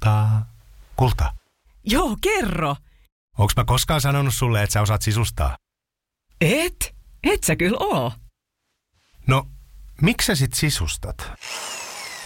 [0.00, 0.46] kultaa.
[0.96, 1.32] Kulta,
[1.84, 2.76] Joo, kerro.
[3.38, 5.56] onks mä koskaan sanonut sulle, että sä osaat sisustaa?
[6.40, 6.94] Et?
[7.22, 8.12] Et sä kyllä oo.
[9.26, 9.46] No,
[10.02, 11.30] miksi sä sit sisustat?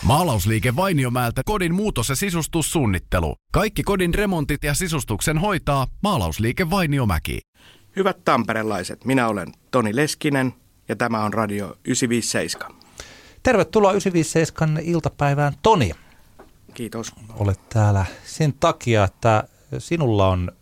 [0.03, 3.37] Maalausliike Vainiomäeltä kodin muutos- ja sisustussuunnittelu.
[3.53, 7.41] Kaikki kodin remontit ja sisustuksen hoitaa Maalausliike Vainiomäki.
[7.97, 10.55] Hyvät tamperelaiset, minä olen Toni Leskinen
[10.89, 12.73] ja tämä on Radio 957.
[13.43, 15.91] Tervetuloa 957 iltapäivään, Toni.
[16.75, 17.13] Kiitos.
[17.37, 19.45] Olet täällä sen takia, että
[19.79, 20.53] sinulla on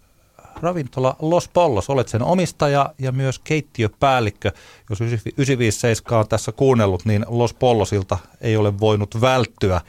[0.63, 1.91] ravintola Los Pollos.
[1.91, 4.53] Olet sen omistaja ja myös keittiöpäällikkö.
[4.91, 9.81] Jos 957 on tässä kuunnellut, niin Los Pollosilta ei ole voinut välttyä.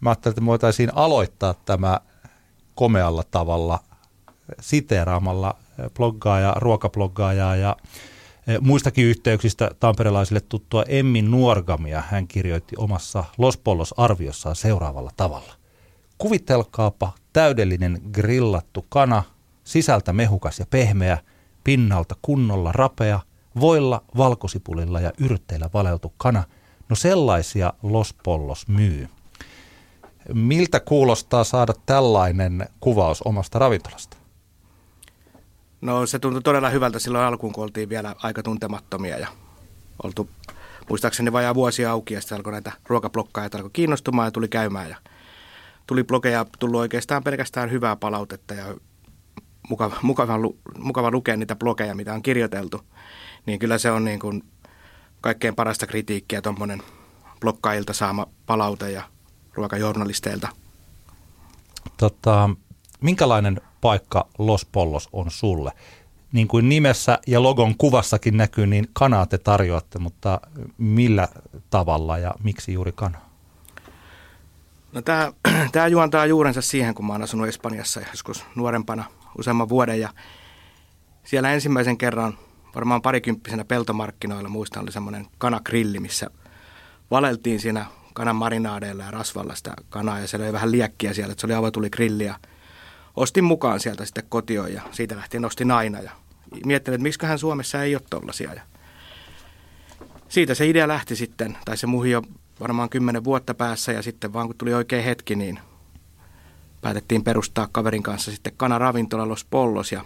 [0.00, 2.00] Mä ajattelin, että me voitaisiin aloittaa tämä
[2.74, 3.78] komealla tavalla
[4.60, 5.54] siteeraamalla
[5.94, 7.76] bloggaaja, ruokabloggaaja ja
[8.60, 12.02] muistakin yhteyksistä tamperelaisille tuttua Emmi Nuorgamia.
[12.10, 15.52] Hän kirjoitti omassa Los Pollos-arviossaan seuraavalla tavalla.
[16.18, 19.22] Kuvitelkaapa täydellinen grillattu kana,
[19.64, 21.18] sisältä mehukas ja pehmeä,
[21.64, 23.20] pinnalta kunnolla rapea,
[23.60, 26.44] voilla, valkosipulilla ja yrtteillä valeltu kana.
[26.88, 29.08] No sellaisia Los Pollos myy.
[30.34, 34.17] Miltä kuulostaa saada tällainen kuvaus omasta ravintolasta?
[35.80, 39.28] No se tuntui todella hyvältä silloin alkuun, kun oltiin vielä aika tuntemattomia ja
[40.02, 40.30] oltu
[40.88, 44.96] muistaakseni vajaa vuosia auki ja sitten alkoi näitä ruokablokkaajia alkoi kiinnostumaan ja tuli käymään ja
[45.86, 48.74] tuli blogeja, tullut oikeastaan pelkästään hyvää palautetta ja
[49.68, 50.34] mukava, mukava,
[50.78, 52.80] mukava lukea niitä blogeja, mitä on kirjoiteltu.
[53.46, 54.44] Niin kyllä se on niin kuin
[55.20, 56.82] kaikkein parasta kritiikkiä tuommoinen
[57.40, 59.02] blokkaajilta saama palaute ja
[59.54, 60.48] ruokajournalisteilta.
[61.96, 62.50] Tota,
[63.00, 65.72] minkälainen paikka Los Pollos on sulle?
[66.32, 70.40] Niin kuin nimessä ja logon kuvassakin näkyy, niin kanaa te tarjoatte, mutta
[70.78, 71.28] millä
[71.70, 73.18] tavalla ja miksi juuri kana?
[74.92, 75.32] No tämä,
[75.72, 79.04] tämä juontaa juurensa siihen, kun mä oon asunut Espanjassa joskus nuorempana
[79.38, 80.08] useamman vuoden ja
[81.24, 82.38] siellä ensimmäisen kerran
[82.74, 86.30] varmaan parikymppisenä peltomarkkinoilla muistan oli semmoinen kanakrilli, missä
[87.10, 91.40] valeltiin siinä kanan marinaadeilla ja rasvalla sitä kanaa ja siellä oli vähän liekkiä siellä, että
[91.40, 92.34] se oli avotuli grilli ja
[93.18, 96.10] ostin mukaan sieltä sitten kotioon ja siitä lähtien ostin aina ja
[96.66, 98.62] miettin, että miksiköhän Suomessa ei ole tollasia ja
[100.28, 102.22] siitä se idea lähti sitten, tai se muhi jo
[102.60, 105.60] varmaan kymmenen vuotta päässä ja sitten vaan kun tuli oikein hetki, niin
[106.80, 110.04] päätettiin perustaa kaverin kanssa sitten kanaravintola Los Pollos ja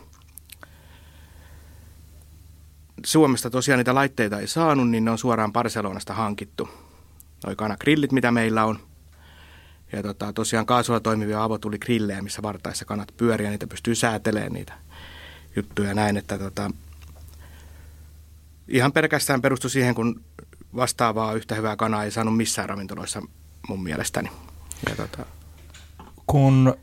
[3.07, 6.69] Suomesta tosiaan niitä laitteita ei saanut, niin ne on suoraan Barcelonasta hankittu.
[7.47, 8.92] Noi kanagrillit, mitä meillä on.
[9.93, 14.73] Ja tota, tosiaan kaasulla toimivia avotuligrillejä, missä vartaissa kanat pyöriä, niitä pystyy säätelemään niitä
[15.57, 16.71] juttuja näin, että tota,
[18.69, 20.21] ihan pelkästään perustui siihen, kun
[20.77, 23.23] vastaavaa yhtä hyvää kanaa ei saanut missään ravintoloissa
[23.69, 24.31] mun mielestäni.
[24.89, 25.27] Ja tota,
[26.27, 26.75] Kun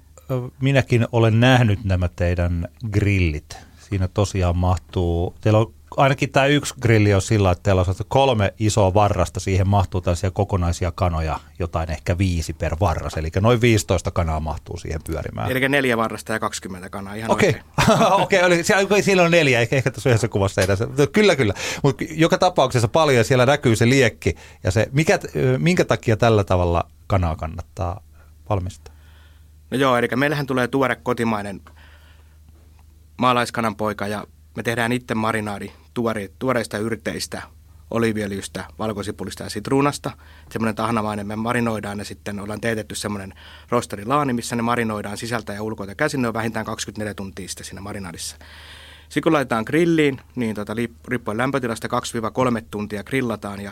[0.62, 3.58] minäkin olen nähnyt nämä teidän grillit,
[3.90, 8.54] siinä tosiaan mahtuu, teillä on ainakin tämä yksi grilli on sillä, että teillä on kolme
[8.60, 14.12] isoa varrasta, siihen mahtuu tällaisia kokonaisia kanoja, jotain ehkä viisi per varras, eli noin 15
[14.12, 15.52] kanaa mahtuu siihen pyörimään.
[15.52, 17.64] eli neljä varrasta ja 20 kanaa ihan Okei, oikein.
[18.24, 20.88] okei, oli, siellä, siellä on neljä, ehkä, ehkä tässä yhdessä kuvassa ei tässä.
[21.12, 21.54] Kyllä, kyllä.
[21.84, 25.20] Mutta joka tapauksessa paljon siellä näkyy se liekki ja se, mikä,
[25.58, 28.04] minkä takia tällä tavalla kanaa kannattaa
[28.50, 28.94] valmistaa?
[29.72, 31.62] No joo, eli meillähän tulee tuore kotimainen
[33.18, 34.24] maalaiskanan poika ja
[34.60, 37.42] me tehdään itse marinaadi tuore, tuoreista yrteistä,
[37.92, 40.12] oliviöljystä, valkosipulista ja sitruunasta.
[40.52, 43.34] Semmoinen tahnamainen, me marinoidaan ne sitten, ollaan teetetty semmoinen
[43.70, 47.82] rosterilaani, missä ne marinoidaan sisältä ja ulkoa käsin, ne on vähintään 24 tuntia sitten siinä
[47.82, 48.36] marinaadissa.
[49.04, 50.76] Sitten kun laitetaan grilliin, niin tota,
[51.08, 53.72] riippuen lämpötilasta 2-3 tuntia grillataan ja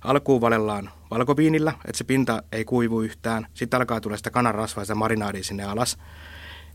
[0.00, 3.46] alkuun valellaan valkoviinillä, että se pinta ei kuivu yhtään.
[3.54, 5.98] Sitten alkaa tulla sitä kanan rasvaa ja sitä marinaadia sinne alas.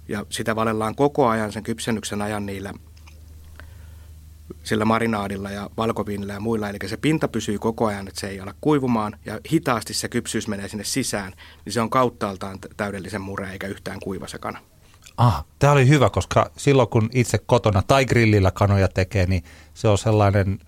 [0.07, 2.73] Ja sitä valellaan koko ajan sen kypsennyksen ajan niillä
[4.63, 6.69] sillä marinaadilla ja valkoviinillä ja muilla.
[6.69, 10.47] Eli se pinta pysyy koko ajan, että se ei ala kuivumaan ja hitaasti se kypsyys
[10.47, 11.33] menee sinne sisään,
[11.65, 14.59] niin se on kauttaaltaan täydellisen mure eikä yhtään kuiva se kana.
[15.17, 19.43] Ah, tämä oli hyvä, koska silloin kun itse kotona tai grillillä kanoja tekee, niin
[19.73, 20.59] se on sellainen,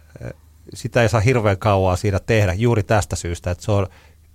[0.74, 3.88] sitä ei saa hirveän kauaa siinä tehdä juuri tästä syystä, että se on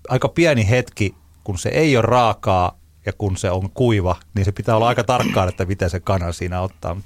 [0.09, 4.53] aika pieni hetki, kun se ei ole raakaa ja kun se on kuiva, niin se
[4.53, 6.97] pitää olla aika tarkkaan, että miten se kanan siinä ottaa.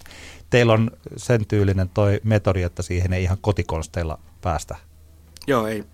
[0.52, 4.76] Teillä on sen tyylinen toi metodi, että siihen ei ihan kotikonsteilla päästä.
[5.46, 5.84] Joo, ei.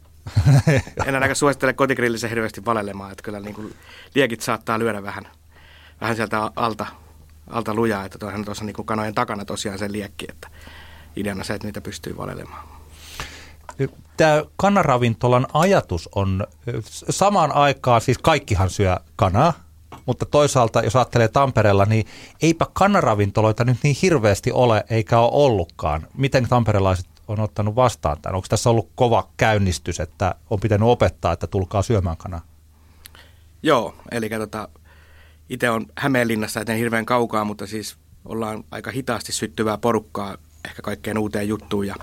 [1.07, 3.75] en ainakaan suosittele kotigrillissä hirveästi valelemaan, että kyllä niin kuin
[4.15, 5.29] liekit saattaa lyödä vähän,
[6.01, 6.87] vähän sieltä alta,
[7.51, 10.49] alta lujaa, että tuossa tuossa niin kuin kanojen takana tosiaan se liekki, että
[11.17, 12.69] ideana se, että niitä pystyy valelemaan.
[14.17, 16.47] Tämä kanaravintolan ajatus on
[17.11, 19.53] samaan aikaan, siis kaikkihan syö kanaa,
[20.07, 22.07] mutta toisaalta jos ajattelee Tampereella, niin
[22.43, 26.07] eipä kanaravintoloita nyt niin hirveästi ole eikä ole ollutkaan.
[26.17, 28.37] Miten tamperelaiset on ottanut vastaan tämän?
[28.37, 32.41] Onko tässä ollut kova käynnistys, että on pitänyt opettaa, että tulkaa syömään kanaa?
[33.63, 34.69] Joo, eli tota,
[35.49, 41.19] itse on Hämeenlinnassa, eteen hirveän kaukaa, mutta siis ollaan aika hitaasti syttyvää porukkaa ehkä kaikkeen
[41.19, 41.87] uuteen juttuun.
[41.87, 41.95] Ja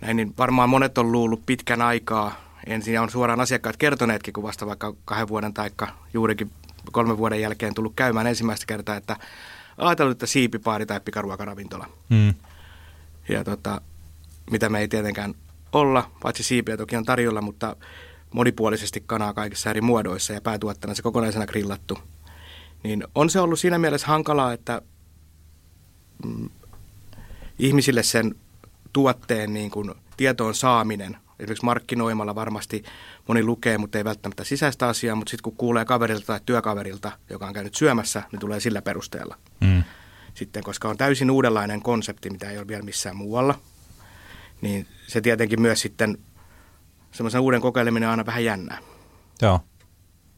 [0.00, 2.49] näin, niin varmaan monet on luullut pitkän aikaa.
[2.66, 5.70] Ensin on suoraan asiakkaat kertoneetkin, kun vasta vaikka kahden vuoden tai
[6.14, 6.50] juurikin
[6.92, 9.16] kolmen vuoden jälkeen tullut käymään ensimmäistä kertaa, että
[9.78, 11.86] ajatellut, että siipipaari tai pikaruokaravintola.
[12.10, 12.34] Hmm.
[13.28, 13.80] Ja tota,
[14.50, 15.34] mitä me ei tietenkään
[15.72, 17.76] olla, paitsi siipiä toki on tarjolla, mutta
[18.34, 21.98] monipuolisesti kanaa kaikissa eri muodoissa ja päätuottana se kokonaisena grillattu.
[22.82, 24.82] Niin on se ollut siinä mielessä hankalaa, että
[26.26, 26.50] mm,
[27.58, 28.34] ihmisille sen
[28.92, 32.82] tuotteen niin kuin tietoon saaminen, esimerkiksi markkinoimalla varmasti
[33.28, 37.46] moni lukee, mutta ei välttämättä sisäistä asiaa, mutta sitten kun kuulee kaverilta tai työkaverilta, joka
[37.46, 39.36] on käynyt syömässä, niin tulee sillä perusteella.
[39.60, 39.82] Mm.
[40.34, 43.54] Sitten, koska on täysin uudenlainen konsepti, mitä ei ole vielä missään muualla,
[44.60, 46.18] niin se tietenkin myös sitten
[47.12, 48.78] semmoisen uuden kokeileminen on aina vähän jännää.
[49.42, 49.60] Joo.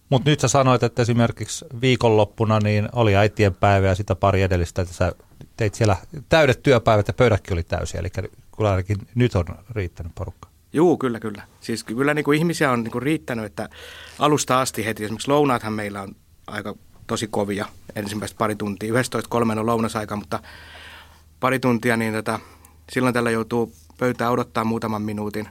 [0.09, 4.83] Mutta nyt sä sanoit, että esimerkiksi viikonloppuna niin oli äitien päivä ja sitä pari edellistä,
[4.83, 5.13] että sä
[5.57, 5.97] teit siellä
[6.29, 8.09] täydet työpäivät ja pöydätkin oli täysiä, eli
[8.57, 10.52] kyllä ainakin nyt on riittänyt porukka.
[10.73, 11.43] Joo, kyllä, kyllä.
[11.61, 13.69] Siis kyllä niin kuin ihmisiä on niin kuin riittänyt, että
[14.19, 16.17] alusta asti heti, esimerkiksi lounaathan meillä on
[16.47, 16.75] aika
[17.07, 17.67] tosi kovia,
[17.97, 20.43] ensimmäistä pari tuntia, 11.3 on lounasaika, mutta
[21.41, 22.39] pari tuntia, niin tätä,
[22.93, 25.49] silloin tällä joutuu pöytää odottaa muutaman minuutin,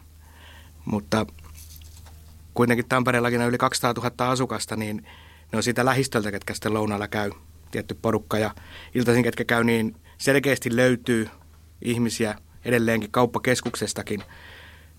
[0.86, 1.26] mutta
[2.54, 5.08] kuitenkin Tampereellakin on yli 200 000 asukasta, niin
[5.52, 7.32] ne on siitä lähistöltä, ketkä sitten lounaalla käy,
[7.72, 8.38] tietty porukka.
[8.38, 8.56] Ja
[8.96, 11.30] iltaisin, ketkä käy, niin selkeästi löytyy
[11.82, 12.36] ihmisiä
[12.66, 14.24] edelleenkin kauppakeskuksestakin.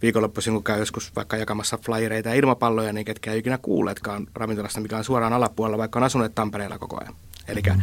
[0.02, 4.80] Viikonloppuisin, kun käy joskus vaikka jakamassa flyereita ja ilmapalloja, niin ketkä ei ikinä kuulleetkaan ravintolasta,
[4.80, 7.14] mikä on suoraan alapuolella, vaikka on asuneet Tampereella koko ajan.
[7.48, 7.82] Eli mm-hmm.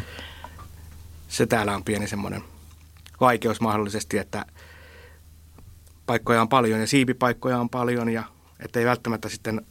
[1.27, 2.43] se täällä on pieni semmoinen
[3.19, 4.45] vaikeus mahdollisesti, että
[6.05, 8.23] paikkoja on paljon ja siipipaikkoja on paljon ja
[8.59, 9.65] että ei välttämättä sitten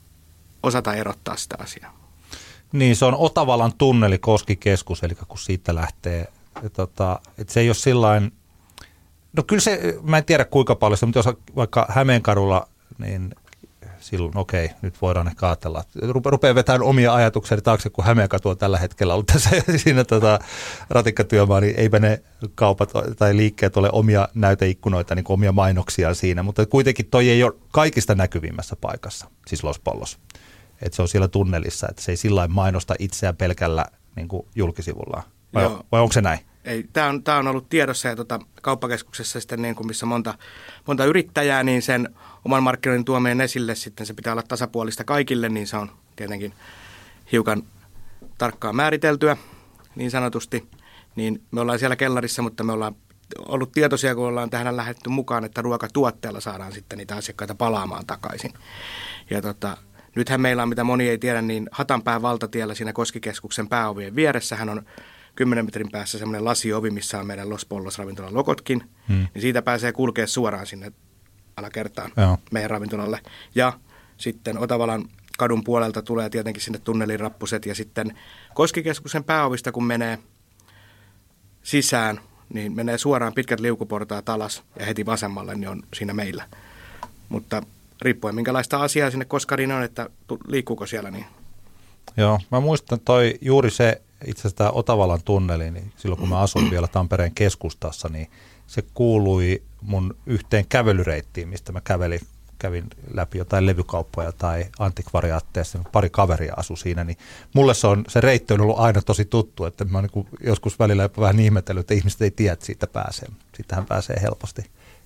[0.63, 1.99] osata erottaa sitä asiaa.
[2.73, 6.33] Niin, se on Otavalan tunneli Koskikeskus, eli kun siitä lähtee,
[6.73, 8.33] tota, että se ei ole sillain,
[9.37, 13.35] no kyllä se, mä en tiedä kuinka paljon se, mutta jos vaikka Hämeenkadulla, niin
[14.01, 18.49] silloin okei, okay, nyt voidaan ehkä ajatella, että rupeaa vetämään omia ajatuksia taakse, kun Hämeenkatu
[18.49, 20.39] on tällä hetkellä ollut tässä siinä tota,
[20.91, 22.23] ratikkatyömaa, niin eipä ne
[22.55, 27.53] kaupat tai liikkeet ole omia näyteikkunoita, niin omia mainoksia siinä, mutta kuitenkin toi ei ole
[27.73, 30.19] kaikista näkyvimmässä paikassa, siis Los Pollos.
[30.83, 33.85] Että se on siellä tunnelissa, että se ei sillä mainosta itseään pelkällä
[34.17, 35.23] niin kuin julkisivullaan.
[35.55, 36.39] Vai, vai onko se näin?
[36.65, 40.35] Ei, tämä on, tämä on ollut tiedossa ja tota, kauppakeskuksessa sitten niin kuin missä monta,
[40.87, 42.15] monta yrittäjää, niin sen
[42.45, 46.53] oman markkinoinnin tuomeen esille sitten se pitää olla tasapuolista kaikille, niin se on tietenkin
[47.33, 47.63] hiukan
[48.39, 49.37] tarkkaan määriteltyä
[49.95, 50.69] niin sanotusti.
[51.17, 52.97] Niin me ollaan siellä kellarissa, mutta me ollaan
[53.39, 58.55] ollut tietoisia, kun ollaan tähän lähdetty mukaan, että ruokatuotteella saadaan sitten niitä asiakkaita palaamaan takaisin.
[59.31, 59.77] Ja tota,
[60.17, 64.83] nythän meillä on, mitä moni ei tiedä, niin Hatanpään valtatiellä siinä Koskikeskuksen pääovien vieressähän on
[65.39, 69.27] 10 metrin päässä semmoinen lasiovi, missä on meidän Los Pollos ravintolan lokotkin, hmm.
[69.35, 70.93] niin siitä pääsee kulkea suoraan sinne
[71.57, 72.39] alakertaan Joo.
[72.51, 73.21] meidän ravintolalle.
[73.55, 73.73] Ja
[74.17, 75.05] sitten Otavalan
[75.39, 78.19] kadun puolelta tulee tietenkin sinne tunnelin rappuset ja sitten
[78.55, 80.19] Koskikeskuksen pääovista, kun menee
[81.63, 82.21] sisään,
[82.55, 86.45] niin menee suoraan pitkät liukuportaat alas ja heti vasemmalle, niin on siinä meillä.
[87.29, 87.63] Mutta
[88.03, 90.11] riippuen minkälaista asiaa sinne Koskariin on, että
[90.49, 91.27] liikkuuko siellä niin.
[92.17, 96.41] Joo, mä muistan toi juuri se itse asiassa tämä Otavalan tunneli, niin silloin kun mä
[96.41, 98.31] asuin vielä Tampereen keskustassa, niin
[98.67, 102.21] se kuului mun yhteen kävelyreittiin, mistä mä kävelin,
[102.59, 102.85] kävin
[103.15, 107.19] läpi jotain levykauppoja tai antikvariaatteessa, pari kaveria asu siinä, niin
[107.55, 111.03] mulle se, on, se reitti on ollut aina tosi tuttu, että mä niin joskus välillä
[111.03, 113.29] jopa vähän ihmetellyt, että ihmiset ei tiedä, että siitä pääsee.
[113.57, 114.65] Siitähän pääsee helposti,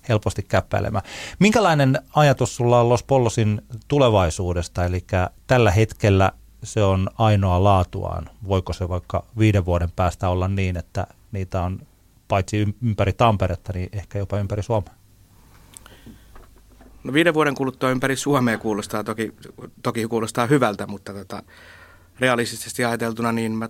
[0.09, 1.03] helposti käppäilemään.
[1.39, 5.05] Minkälainen ajatus sulla on Los Pollosin tulevaisuudesta, eli
[5.47, 6.31] tällä hetkellä
[6.63, 8.29] se on ainoa laatuaan.
[8.47, 11.79] Voiko se vaikka viiden vuoden päästä olla niin, että niitä on
[12.27, 14.93] paitsi ympäri Tamperetta, niin ehkä jopa ympäri Suomea?
[17.03, 19.33] No viiden vuoden kuluttua ympäri Suomea kuulostaa toki,
[19.83, 21.43] toki kuulostaa hyvältä, mutta tota,
[22.19, 23.69] realistisesti ajateltuna niin mä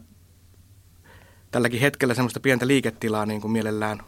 [1.51, 3.99] tälläkin hetkellä semmoista pientä liiketilaa niin kuin mielellään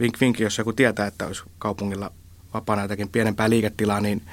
[0.00, 2.12] vink vink, jos joku tietää, että olisi kaupungilla
[2.54, 4.22] vapaana jotakin pienempää liiketilaa, niin–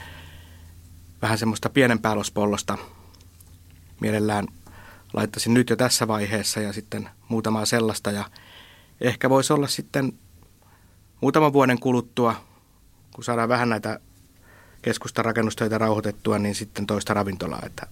[1.25, 2.77] vähän semmoista pienempää lospollosta
[4.00, 4.48] mielellään
[5.13, 8.12] laittaisin nyt jo tässä vaiheessa ja sitten muutamaa sellaista.
[8.12, 8.29] Ja
[9.01, 10.13] ehkä voisi olla sitten
[11.22, 12.36] muutaman vuoden kuluttua,
[13.15, 14.00] kun saadaan vähän näitä
[14.82, 17.63] keskusta rakennustöitä rauhoitettua, niin sitten toista ravintolaa.
[17.65, 17.88] Että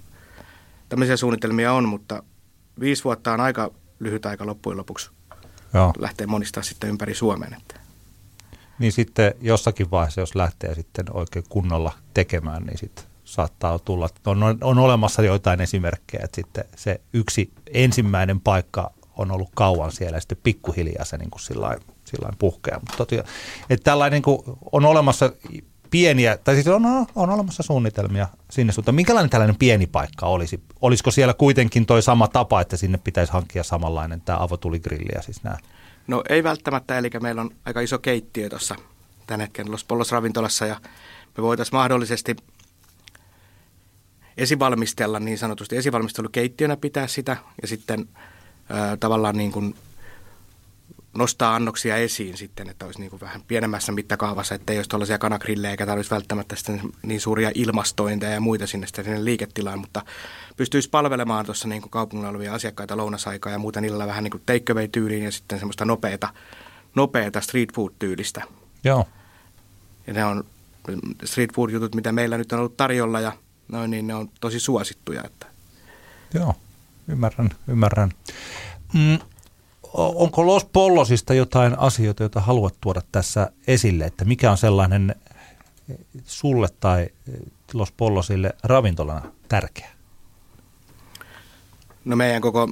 [0.89, 2.23] tämmöisiä suunnitelmia on, mutta
[2.79, 5.09] viisi vuotta on aika lyhyt aika loppujen lopuksi.
[5.73, 5.93] Joo.
[5.97, 7.53] Lähtee monistaa sitten ympäri Suomen.
[7.53, 7.79] Että.
[8.79, 14.57] Niin sitten jossakin vaiheessa, jos lähtee sitten oikein kunnolla tekemään, niin sitten saattaa tulla, on,
[14.61, 20.21] on olemassa joitain esimerkkejä, että sitten se yksi ensimmäinen paikka on ollut kauan siellä ja
[20.21, 22.79] sitten pikkuhiljaa se niin kuin sillain, sillain puhkeaa.
[22.79, 23.15] Mutta
[23.69, 24.39] että tällainen niin kuin
[24.71, 25.31] on olemassa
[25.89, 28.95] pieniä, tai siis on, on olemassa suunnitelmia sinne suuntaan.
[28.95, 30.63] Minkälainen tällainen pieni paikka olisi?
[30.81, 35.43] Olisiko siellä kuitenkin toi sama tapa, että sinne pitäisi hankkia samanlainen tämä avotuligrilli ja siis
[35.43, 35.57] nämä?
[36.07, 38.75] No ei välttämättä, eli meillä on aika iso keittiö tuossa
[39.27, 40.75] tän hetken Los Pollos ravintolassa ja
[41.37, 42.35] me voitaisiin mahdollisesti
[44.37, 48.09] esivalmistella niin sanotusti esivalmistelukeittiönä pitää sitä ja sitten
[48.69, 49.75] ää, tavallaan niin kuin
[51.17, 55.17] nostaa annoksia esiin sitten, että olisi niin kuin vähän pienemmässä mittakaavassa, että ei olisi tuollaisia
[55.17, 60.01] kanagrillejä eikä tarvitsisi välttämättä sitten niin suuria ilmastointeja ja muita sinne, sitten sinne liiketilaan, mutta
[60.57, 64.43] pystyisi palvelemaan tuossa niin kuin kaupungilla olevia asiakkaita lounasaikaa ja muuten illalla vähän niin kuin
[64.45, 66.29] take tyyliin ja sitten semmoista nopeata,
[66.95, 68.41] nopeata street food-tyylistä.
[68.83, 69.07] Joo.
[70.07, 70.45] Ja ne on
[71.23, 73.31] street food-jutut, mitä meillä nyt on ollut tarjolla ja
[73.73, 75.23] noin, niin ne on tosi suosittuja.
[75.23, 75.47] Että.
[76.33, 76.53] Joo,
[77.07, 78.11] ymmärrän, ymmärrän.
[78.93, 79.19] Mm,
[79.93, 85.15] onko Los Pollosista jotain asioita, joita haluat tuoda tässä esille, että mikä on sellainen
[86.25, 87.09] sulle tai
[87.73, 89.89] Los Pollosille ravintolana tärkeä?
[92.05, 92.69] No meidän koko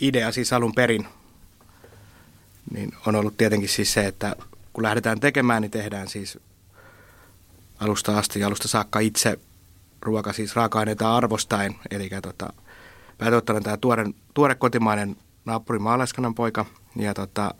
[0.00, 1.06] idea siis alun perin
[2.72, 4.36] niin on ollut tietenkin siis se, että
[4.72, 6.38] kun lähdetään tekemään, niin tehdään siis
[7.80, 9.38] alusta asti, alusta saakka itse
[10.02, 11.74] ruoka siis raaka-aineita arvostaen.
[11.90, 12.52] Eli tota,
[13.18, 16.66] päätöttäinen tämä tuore, tuore kotimainen naapuri maalaiskanan poika.
[16.96, 17.54] Ja tota,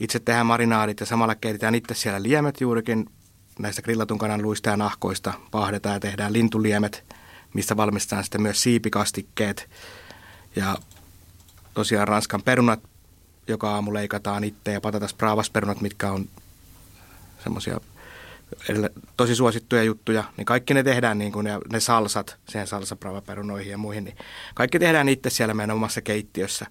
[0.00, 3.10] itse tehdään marinaadit ja samalla keitetään itse siellä liemet juurikin
[3.58, 5.32] näistä grillatun kanan luista ja nahkoista.
[5.50, 7.04] Pahdetaan ja tehdään lintuliemet,
[7.54, 9.70] mistä valmistetaan sitten myös siipikastikkeet.
[10.56, 10.76] Ja
[11.74, 12.80] tosiaan ranskan perunat,
[13.48, 16.28] joka aamu leikataan itse ja patatas bravasperunat, mitkä on
[17.44, 17.80] semmoisia
[19.16, 23.78] tosi suosittuja juttuja, niin kaikki ne tehdään niin kuin ne, ne salsat, siihen salsapravaperunoihin ja
[23.78, 24.16] muihin, niin
[24.54, 26.66] kaikki tehdään itse siellä meidän omassa keittiössä.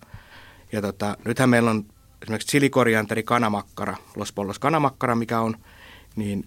[0.71, 1.85] Ja tota, nythän meillä on
[2.21, 5.57] esimerkiksi chilikorianteri kanamakkara, Los Pollos kanamakkara, mikä on,
[6.15, 6.45] niin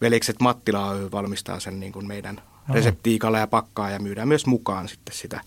[0.00, 2.74] velikset Mattila Oy valmistaa sen niin kuin meidän Oho.
[2.74, 5.40] reseptiikalla ja pakkaa ja myydään myös mukaan sitten sitä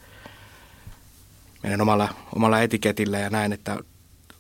[1.64, 3.78] meidän omalla, omalla etiketillä ja näin, että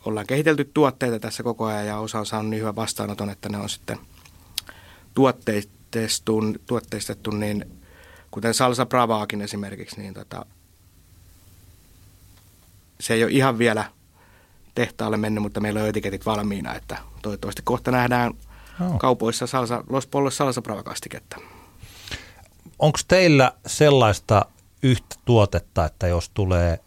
[0.06, 3.58] ollaan kehitelty tuotteita tässä koko ajan ja osa on saanut niin hyvän vastaanoton, että ne
[3.58, 4.00] on sitten–
[5.20, 7.66] tuotteistettu, tuotteistettu niin
[8.32, 10.46] kuten Salsa Bravaakin esimerkiksi, niin tota,
[13.00, 13.86] se ei ole ihan vielä
[14.76, 18.34] tehtaalle mennyt, mutta meillä on etiketit valmiina, että toivottavasti kohta nähdään
[18.82, 19.00] oh.
[19.00, 21.40] kaupoissa salsa, Los Pollos Salsa Brava-kastiketta.
[22.80, 24.46] Onko teillä sellaista
[24.84, 26.80] yhtä tuotetta, että jos tulee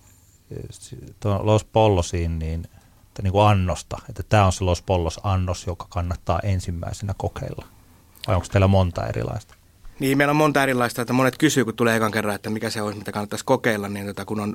[1.24, 2.64] Los Pollosiin, niin,
[3.06, 7.66] että niin kuin annosta, että tämä on se Los Pollos annos, joka kannattaa ensimmäisenä kokeilla?
[8.26, 9.54] Vai onko teillä monta erilaista?
[9.98, 12.82] Niin, meillä on monta erilaista, että monet kysyy, kun tulee ekan kerran, että mikä se
[12.82, 14.54] olisi, mitä kannattaisi kokeilla, niin tota, kun on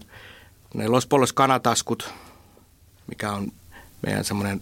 [0.73, 2.13] ne Los Polos kanataskut,
[3.07, 3.51] mikä on
[4.01, 4.61] meidän semmoinen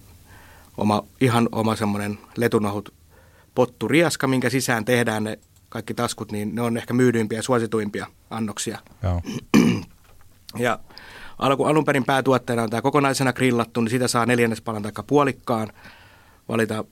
[0.78, 2.94] oma, ihan oma semmoinen letunohut
[3.56, 8.08] pottu riaska, minkä sisään tehdään ne kaikki taskut, niin ne on ehkä myydyimpiä ja suosituimpia
[8.30, 8.80] annoksia.
[9.04, 9.22] Joo.
[10.66, 10.80] ja
[11.40, 15.68] alku, alun perin päätuotteena on tämä kokonaisena grillattu, niin sitä saa neljännespalan tai puolikkaan.
[16.50, 16.84] Valita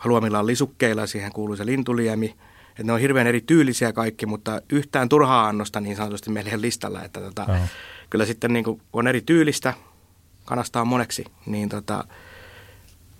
[0.00, 2.34] haluamillaan lisukkeilla, siihen kuuluu se lintuliemi.
[2.70, 7.02] Että ne on hirveän eri tyylisiä kaikki, mutta yhtään turhaa annosta niin sanotusti meillä listalla.
[7.02, 7.46] Että tota,
[8.10, 9.74] kyllä sitten niin kuin on eri tyylistä,
[10.44, 12.04] kanasta on moneksi, niin tota,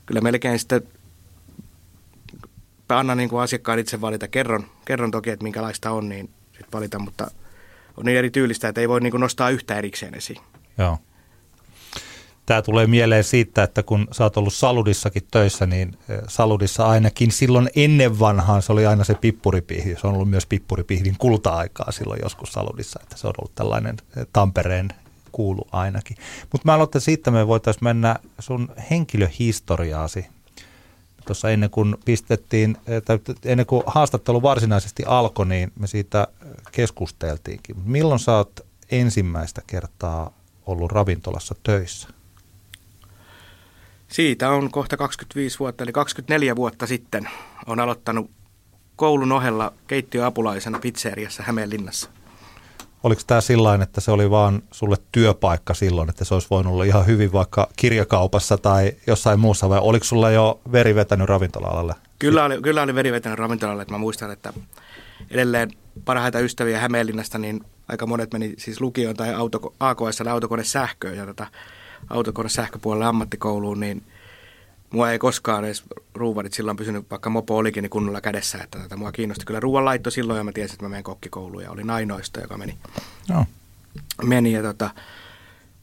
[0.06, 0.82] kyllä melkein sitten
[2.88, 4.28] annan niin kuin asiakkaan itse valita.
[4.28, 7.30] Kerron, kerron toki, että minkälaista on, niin sitten valita, mutta
[7.96, 10.40] on niin eri tyylistä, että ei voi niin kuin nostaa yhtä erikseen esiin.
[10.78, 10.99] Joo.
[12.50, 17.33] Tämä tulee mieleen siitä, että kun sä oot ollut Saludissakin töissä, niin eh, Saludissa ainakin
[17.33, 19.97] silloin ennen vanhaan se oli aina se pippuripihvi.
[20.00, 24.26] Se on ollut myös pippuripihdin kulta-aikaa silloin joskus Saludissa, että se on ollut tällainen eh,
[24.33, 24.88] Tampereen
[25.33, 26.16] kuulu ainakin.
[26.52, 30.26] Mutta mä aloitan siitä, me voitaisiin mennä sun henkilöhistoriaasi.
[31.26, 36.28] Tuossa ennen kuin pistettiin, eh, tai ennen kuin haastattelu varsinaisesti alkoi, niin me siitä
[36.73, 37.76] keskusteltiinkin.
[37.85, 40.33] Milloin sä oot ensimmäistä kertaa
[40.66, 42.20] ollut ravintolassa töissä?
[44.11, 47.29] Siitä on kohta 25 vuotta, eli 24 vuotta sitten
[47.67, 48.31] on aloittanut
[48.97, 52.11] koulun ohella keittiöapulaisena pizzeriassa Hämeenlinnassa.
[53.02, 56.85] Oliko tämä sillä että se oli vaan sulle työpaikka silloin, että se olisi voinut olla
[56.85, 61.95] ihan hyvin vaikka kirjakaupassa tai jossain muussa, vai oliko sulla jo veri vetänyt ravintola-alalle?
[62.19, 64.52] Kyllä oli, kyllä oli veri vetänyt ravintola-alalle, että mä muistan, että
[65.31, 65.71] edelleen
[66.05, 71.26] parhaita ystäviä Hämeenlinnasta, niin aika monet meni siis lukioon tai auto, AKS autokone sähköön ja
[71.26, 71.47] tota,
[72.09, 74.02] autokone sähköpuolelle ammattikouluun, niin
[74.90, 75.83] mua ei koskaan edes
[76.14, 79.85] ruuvarit silloin pysynyt, vaikka mopo olikin niin kunnolla kädessä, että tota, mua kiinnosti kyllä ruoan
[79.85, 82.78] laitto silloin ja mä tiesin, että mä menen kokkikouluun ja olin ainoista, joka meni.
[83.28, 83.45] Joo.
[84.23, 84.90] meni ja tota,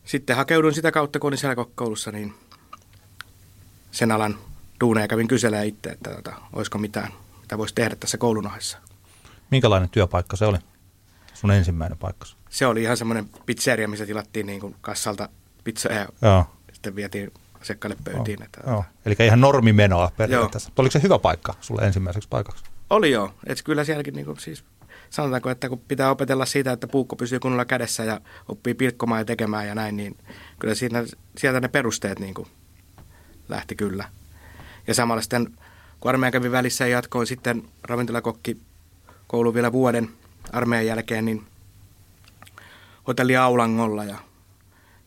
[0.06, 2.34] sitten hakeuduin sitä kautta, kun olin siellä kokkikoulussa, niin
[3.92, 4.38] sen alan
[4.82, 8.78] duuneja kävin kyselemään itse, että tota, olisiko mitään, mitä voisi tehdä tässä koulun ohessa.
[9.52, 10.58] Minkälainen työpaikka se oli?
[11.34, 12.26] Sun ensimmäinen paikka.
[12.50, 15.30] Se oli ihan semmoinen pizzeria, missä tilattiin niin kuin kassalta
[15.68, 16.46] pizzoja ja Joo.
[16.74, 17.32] sitten vietiin
[17.62, 18.44] asiakkaille pöytiin.
[18.44, 18.86] Että, Joo.
[19.06, 20.72] Eli ihan normimenoa periaatteessa.
[20.78, 22.64] Oliko se hyvä paikka sulle ensimmäiseksi paikaksi?
[22.90, 23.34] Oli joo.
[23.46, 24.64] Et kyllä sielläkin niin kuin, siis,
[25.10, 29.26] sanotaanko, että kun pitää opetella siitä, että puukko pysyy kunnolla kädessä ja oppii pilkkomaan ja
[29.26, 30.18] tekemään ja näin, niin
[30.60, 31.04] kyllä siinä,
[31.38, 32.48] sieltä ne perusteet niin kuin,
[33.50, 34.10] lähti kyllä.
[34.88, 35.58] Ja samalla sitten,
[36.00, 38.58] kun armeijan kävin välissä ja jatkoin sitten ravintolakokki
[39.28, 40.10] koulu vielä vuoden
[40.54, 41.46] armeijan jälkeen, niin
[43.08, 44.18] hotelli Aulangolla ja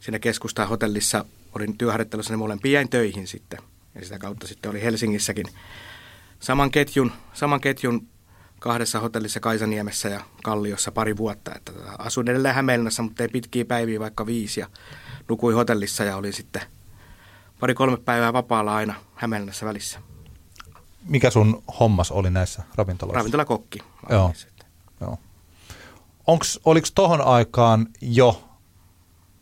[0.00, 3.58] siinä keskustan hotellissa olin työharjoittelussa, niin molempiin jäin töihin sitten.
[3.94, 5.46] Ja sitä kautta sitten oli Helsingissäkin
[6.40, 8.06] saman ketjun, saman ketjun
[8.58, 11.54] kahdessa hotellissa Kaisaniemessä ja Kalliossa pari vuotta.
[11.54, 14.60] Että tota, asuin edelleen Hämeenlinnassa, mutta ei pitkiä päiviä, vaikka viisi.
[14.60, 14.66] Ja
[15.28, 16.62] nukuin hotellissa ja olin sitten
[17.60, 20.00] pari-kolme päivää vapaalla aina Hämeenlinnassa välissä.
[21.04, 23.18] Mikä sun hommas oli näissä ravintoloissa?
[23.18, 23.78] Ravintolakokki.
[24.10, 24.32] Joo.
[25.00, 25.18] Joo.
[26.26, 28.49] Onks, oliko tohon aikaan jo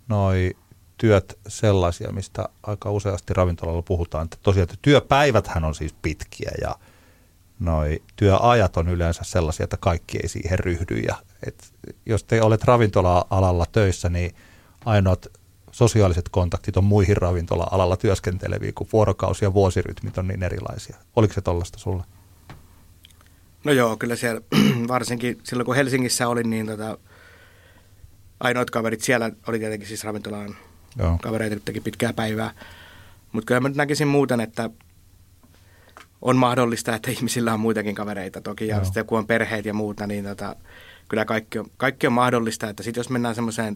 [0.08, 0.56] noi
[0.98, 6.74] työt sellaisia, mistä aika useasti ravintolalla puhutaan, että tosiaan että työpäiväthän on siis pitkiä ja
[7.58, 10.94] noi työajat on yleensä sellaisia, että kaikki ei siihen ryhdy.
[10.94, 11.72] Ja et
[12.06, 14.34] jos te olet ravintola-alalla töissä, niin
[14.84, 15.26] ainoat
[15.70, 20.96] sosiaaliset kontaktit on muihin ravintola-alalla työskenteleviin, kun vuorokausi- ja vuosirytmit on niin erilaisia.
[21.16, 22.04] Oliko se tollasta sulle?
[23.64, 24.40] No joo, kyllä siellä
[24.88, 26.98] varsinkin silloin kun Helsingissä olin, niin tota,
[28.40, 30.57] ainoat kaverit siellä oli tietenkin siis ravintolaan
[30.98, 31.18] Joo.
[31.22, 32.55] kavereita, jotka teki pitkää päivää.
[33.33, 34.70] Mutta kyllä mä nyt näkisin muuten, että
[36.22, 38.68] on mahdollista, että ihmisillä on muitakin kavereita toki.
[38.68, 38.85] Ja Joo.
[38.85, 40.57] sitten kun on perheet ja muuta, niin tota,
[41.09, 42.68] kyllä kaikki on, kaikki on mahdollista.
[42.68, 43.74] Että sitten jos mennään semmoiseen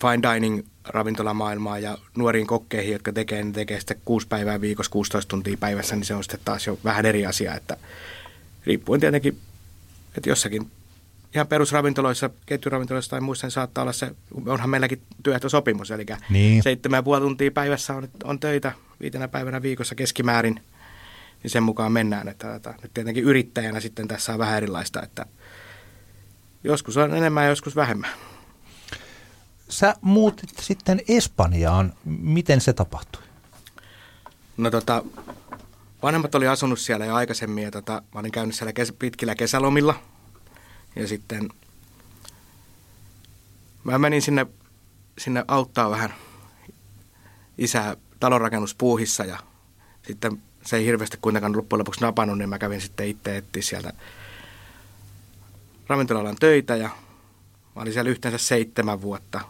[0.00, 5.30] fine dining ravintolamaailmaan ja nuoriin kokkeihin, jotka tekee, niin tekee sitten kuusi päivää viikossa, 16
[5.30, 7.54] tuntia päivässä, niin se on sitten taas jo vähän eri asia.
[7.54, 7.76] Että
[8.66, 9.38] riippuen tietenkin,
[10.16, 10.70] että jossakin
[11.34, 14.14] ihan perusravintoloissa, ketjuravintoloissa tai muissa niin saattaa olla se,
[14.46, 16.62] onhan meilläkin työehtosopimus, eli Niin.
[16.62, 20.60] seitsemän puoli tuntia päivässä on, on töitä viitenä päivänä viikossa keskimäärin,
[21.42, 22.28] niin sen mukaan mennään.
[22.28, 25.26] Että, että nyt tietenkin yrittäjänä sitten tässä on vähän erilaista, että
[26.64, 28.10] joskus on enemmän ja joskus vähemmän.
[29.68, 31.92] Sä muutit sitten Espanjaan.
[32.04, 33.22] Miten se tapahtui?
[34.56, 35.04] No tota,
[36.02, 39.94] vanhemmat oli asunut siellä jo aikaisemmin ja tota, mä olin käynyt siellä kes- pitkillä kesälomilla.
[40.96, 41.48] Ja sitten
[43.84, 44.46] mä menin sinne,
[45.18, 46.14] sinne auttaa vähän
[47.58, 49.38] isää talonrakennuspuuhissa ja
[50.06, 53.92] sitten se ei hirveästi kuitenkaan loppujen lopuksi napannut, niin mä kävin sitten itse etsiä sieltä
[55.86, 56.88] ravintolalan töitä ja
[57.76, 59.40] mä olin siellä yhteensä seitsemän vuotta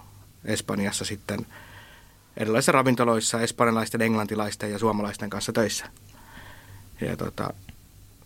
[0.45, 1.47] Espanjassa sitten
[2.37, 5.87] erilaisissa ravintoloissa espanjalaisten, englantilaisten ja suomalaisten kanssa töissä.
[7.01, 7.55] Ja tota,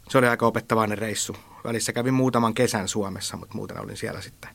[0.09, 1.37] se oli aika opettavainen reissu.
[1.65, 4.51] Välissä kävin muutaman kesän Suomessa, mutta muuten olin siellä sitten.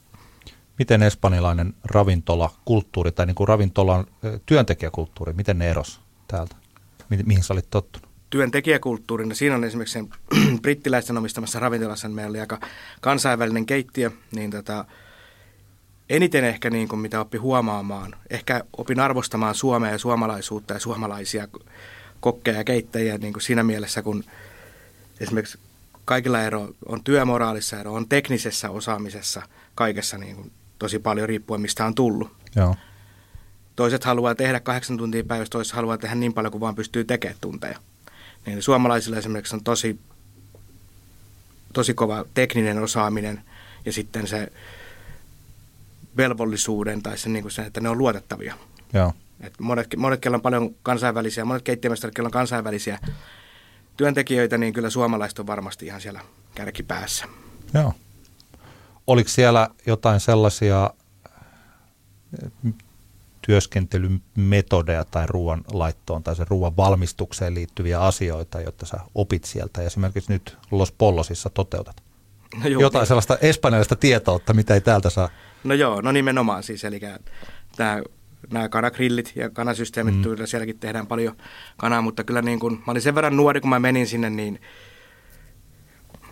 [0.80, 4.06] Miten espanjalainen ravintolakulttuuri tai niin kuin ravintolan
[4.46, 6.56] työntekijäkulttuuri, miten ne eros täältä?
[7.10, 8.10] Mi- mihin sä olit tottunut?
[8.30, 10.10] Työntekijäkulttuurina, siinä on esimerkiksi sen
[10.62, 12.60] brittiläisten omistamassa ravintolassa, niin meillä oli aika
[13.02, 14.86] kansainvälinen keittiö, niin tota,
[16.10, 21.48] eniten ehkä niin kuin mitä oppi huomaamaan, ehkä opin arvostamaan Suomea ja suomalaisuutta ja suomalaisia
[22.20, 24.24] kokkeja ja keittäjiä niin kuin siinä mielessä, kun
[25.20, 25.60] esimerkiksi
[26.06, 29.42] kaikilla ero on työmoraalissa ero, on teknisessä osaamisessa,
[29.76, 32.36] kaikessa niin kuin tosi paljon riippuen mistä on tullut.
[32.56, 32.76] Joo.
[33.76, 37.38] Toiset haluaa tehdä kahdeksan tuntia päivässä, toiset haluaa tehdä niin paljon kuin vaan pystyy tekemään
[37.42, 37.80] tunteja.
[38.46, 40.00] Niin suomalaisilla esimerkiksi on tosi,
[41.74, 43.42] tosi kova tekninen osaaminen
[43.86, 44.52] ja sitten se
[46.18, 48.56] velvollisuuden tai se, niin kuin se että ne on luotettavia.
[48.94, 49.14] Joo.
[49.42, 53.00] Et monet, monet, kello on paljon kansainvälisiä, monet keittiömestarit, kello on kansainvälisiä
[53.98, 56.22] työntekijöitä, niin kyllä suomalaiset on varmasti ihan siellä
[56.56, 57.26] kärkipäässä.
[57.74, 57.94] Joo.
[59.08, 60.90] Oliko siellä jotain sellaisia
[62.44, 62.74] eh,
[63.42, 69.88] työskentelymetodeja tai ruoan laittoon tai sen ruoan valmistukseen liittyviä asioita, jotta sä opit sieltä ja
[69.88, 72.04] esimerkiksi nyt Los Pollosissa toteutat?
[72.64, 75.30] No juu, Jotain sellaista espanjalaista tietoutta, mitä ei täältä saa.
[75.64, 77.00] No joo, no nimenomaan siis, eli
[77.76, 78.02] tämä,
[78.52, 80.46] nämä kanagrillit ja kanasysteemit, mm.
[80.46, 81.36] sielläkin tehdään paljon
[81.78, 84.62] kanaa, mutta kyllä niin kuin, mä olin sen verran nuori, kun mä menin sinne, niin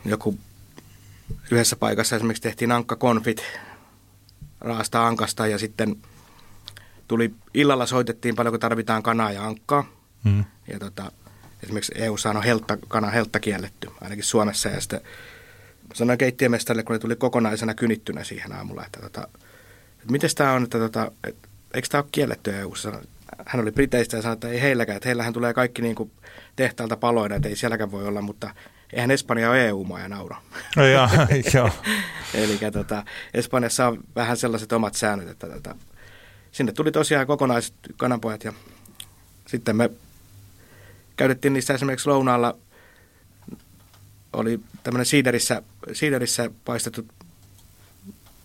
[0.06, 0.38] joku
[1.52, 3.44] yhdessä paikassa esimerkiksi tehtiin ankkakonfit
[4.60, 5.96] raasta ankasta ja sitten
[7.08, 9.86] tuli illalla soitettiin paljon, kun tarvitaan kanaa ja ankkaa.
[10.24, 10.44] Hmm.
[10.68, 11.12] Ja tota,
[11.64, 14.70] esimerkiksi EU on heltta, kana heltta kielletty, ainakin Suomessa.
[14.70, 15.02] Ja sitten
[15.94, 19.28] sanoin keittiömestarille, kun ne tuli kokonaisena kynittynä siihen aamulla, että, tota,
[20.00, 22.74] että miten tämä on, että, tota, että eikö tämä ole kielletty eu
[23.46, 26.12] Hän oli Briteistä ja sanoi, että ei heilläkään, että heillähän tulee kaikki niin kuin
[26.56, 28.56] tehtaalta paloina, että ei sielläkään voi olla, mutta
[28.94, 30.42] eihän Espanja ole EU-maa ja naura.
[30.76, 31.10] No, joo,
[31.54, 31.70] joo.
[32.34, 35.76] Eli tota, Espanjassa on vähän sellaiset omat säännöt, että tota,
[36.52, 38.54] sinne tuli tosiaan kokonaiset kananpojat ja
[39.48, 39.90] sitten me
[41.18, 42.58] käytettiin niistä esimerkiksi lounaalla,
[44.34, 45.62] oli tämmöinen siiderissä,
[45.94, 47.06] siiderissä paistetut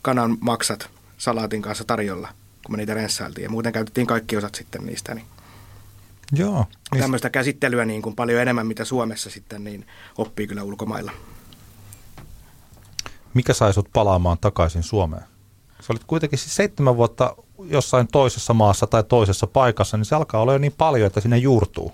[0.03, 2.29] kanan maksat salaatin kanssa tarjolla,
[2.69, 3.43] kun me niitä renssailtiin.
[3.43, 5.15] Ja muuten käytettiin kaikki osat sitten niistä.
[5.15, 5.27] Niin
[6.33, 6.65] Joo.
[6.99, 9.87] Tämmöistä käsittelyä niin kuin paljon enemmän, mitä Suomessa sitten niin
[10.19, 11.13] oppii kyllä ulkomailla.
[13.35, 15.23] Mikä sai sut palaamaan takaisin Suomeen?
[15.81, 20.41] Sä olit kuitenkin siis seitsemän vuotta jossain toisessa maassa tai toisessa paikassa, niin se alkaa
[20.41, 21.93] olla jo niin paljon, että sinne juurtuu.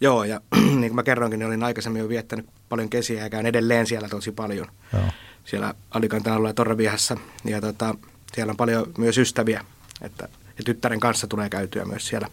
[0.00, 3.46] Joo, ja niin kuin mä kerroinkin, niin olin aikaisemmin jo viettänyt paljon kesiä ja käyn
[3.46, 4.66] edelleen siellä tosi paljon.
[4.92, 5.02] Joo.
[5.44, 7.16] Siellä Alicantan alueella Torreviehassa.
[7.44, 7.94] Ja tota,
[8.34, 9.64] siellä on paljon myös ystäviä,
[10.00, 12.28] että ja tyttären kanssa tulee käytyä myös siellä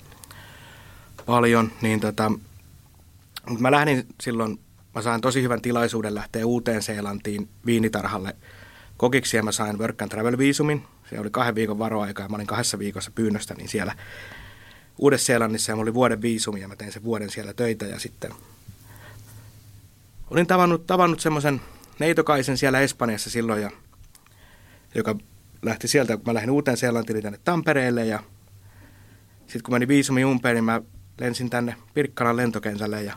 [1.26, 1.72] paljon.
[1.82, 2.32] Niin tota,
[3.50, 4.60] mutta mä lähdin silloin,
[4.96, 8.36] mä sain tosi hyvän tilaisuuden lähteä Uuteen Seelantiin viinitarhalle
[8.98, 10.84] kokiksi ja mä sain work and travel viisumin.
[11.10, 13.96] Se oli kahden viikon varoaika ja mä olin kahdessa viikossa pyynnöstä, niin siellä
[14.98, 18.32] Uudessa-Seelannissa ja mulla oli vuoden viisumi ja mä tein sen vuoden siellä töitä ja sitten
[20.30, 21.62] olin tavannut, tavannut semmoisen
[22.00, 23.72] neitokaisen siellä Espanjassa silloin, ja,
[24.96, 25.16] joka
[25.66, 28.20] lähti sieltä, kun mä lähdin uuteen Seelantiin tänne Tampereelle ja
[29.42, 30.82] sitten kun meni viisumi umpeen, niin mä
[31.20, 33.14] lensin tänne Pirkkalan lentokentälle ja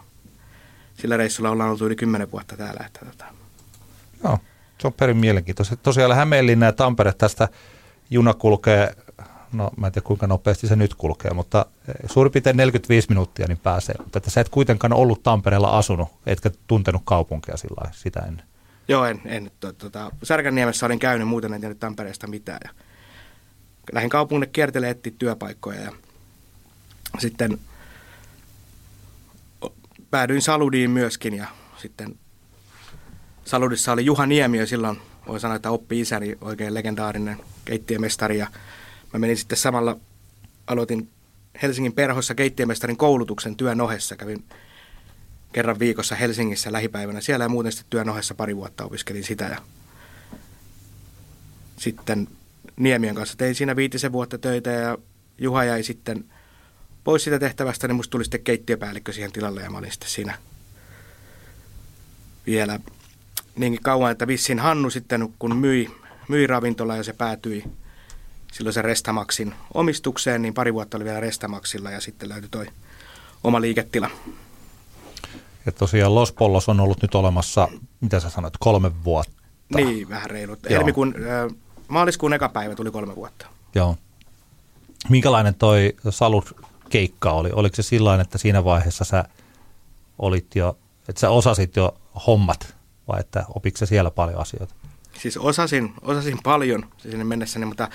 [0.95, 2.85] sillä reissulla ollaan oltu yli kymmenen vuotta täällä.
[2.87, 3.25] Että tota.
[4.25, 4.39] Joo,
[4.79, 5.77] se on perin mielenkiintoista.
[5.77, 7.49] Tosiaan Hämeenlinna ja Tampere tästä
[8.11, 8.95] juna kulkee
[9.53, 13.47] no mä en tiedä kuinka nopeasti se nyt kulkee, mutta eh, suurin piirtein 45 minuuttia
[13.47, 13.95] niin pääsee.
[13.99, 18.47] Mutta että sä et kuitenkaan ollut Tampereella asunut, etkä tuntenut kaupunkia sillä sitä ennen.
[18.88, 19.20] Joo, en.
[19.24, 22.61] en tota, Särkänniemessä olin käynyt, muuten en tiennyt Tampereesta mitään.
[22.64, 22.70] Ja
[23.92, 25.92] lähdin kaupungille kiertelemään etsiä työpaikkoja ja
[27.18, 27.59] sitten
[30.11, 31.46] päädyin Saludiin myöskin ja
[31.77, 32.18] sitten
[33.44, 38.46] Saludissa oli Juha Niemi ja silloin voi sanoa, että oppi isäni, oikein legendaarinen keittiömestari ja
[39.12, 39.96] Mä menin sitten samalla,
[40.66, 41.09] aloitin
[41.62, 44.16] Helsingin perhossa keittiömestarin koulutuksen työn ohessa.
[44.16, 44.44] Kävin
[45.53, 49.45] kerran viikossa Helsingissä lähipäivänä siellä ja muuten sitten työn ohessa pari vuotta opiskelin sitä.
[49.45, 49.59] Ja
[51.77, 52.29] sitten
[52.77, 54.99] Niemien kanssa tein siinä viitisen vuotta töitä ja
[55.39, 56.25] Juha jäi sitten
[57.05, 60.39] pois sitä tehtävästä, niin musta tuli sitten keittiöpäällikkö siihen tilalle ja mä olin sitten siinä
[62.47, 62.81] vielä
[63.57, 65.91] niinkin kauan, että vissiin Hannu sitten kun myi,
[66.29, 67.65] myi ravintola ja se päätyi
[68.53, 72.67] silloin se Restamaksin omistukseen, niin pari vuotta oli vielä Restamaksilla ja sitten löytyi toi
[73.45, 74.11] oma liiketila.
[75.68, 77.68] Ja tosiaan Los Pollos on ollut nyt olemassa,
[78.00, 79.33] mitä sä sanoit, kolme vuotta.
[79.74, 80.59] Niin, vähän reilut.
[80.70, 81.57] Helmikuun, äh,
[81.88, 83.46] maaliskuun eka päivä tuli kolme vuotta.
[83.74, 83.96] Joo.
[85.09, 86.57] Minkälainen toi Salut
[86.90, 87.50] keikka oli?
[87.52, 89.24] Oliko se sillä että siinä vaiheessa sä
[90.18, 90.78] olit jo,
[91.09, 92.74] että sä osasit jo hommat
[93.09, 94.74] vai että opitko siellä paljon asioita?
[95.20, 97.88] Siis osasin, osasin paljon sinne mennessäni, mutta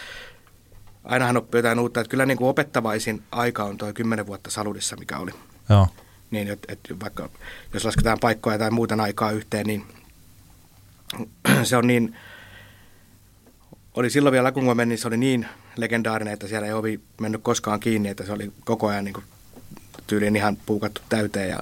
[1.04, 2.00] ainahan oppii jotain uutta.
[2.00, 5.32] Että kyllä niin kuin opettavaisin aika on tuo kymmenen vuotta Saludissa, mikä oli.
[5.70, 5.88] Joo.
[6.34, 7.30] Niin, että, että vaikka
[7.74, 9.86] jos lasketaan paikkoja tai muuten aikaa yhteen, niin
[11.64, 12.16] se on niin,
[13.94, 17.42] oli silloin vielä, kun mä menin, se oli niin legendaarinen, että siellä ei ovi mennyt
[17.44, 19.24] koskaan kiinni, että se oli koko ajan niin kuin,
[20.08, 21.60] tyyliin ihan puukattu täyteen ja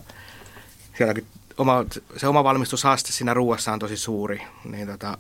[0.98, 1.26] sielläkin
[1.58, 1.86] oma,
[2.18, 5.18] se oma valmistusaste siinä ruuassa on tosi suuri, niin tota,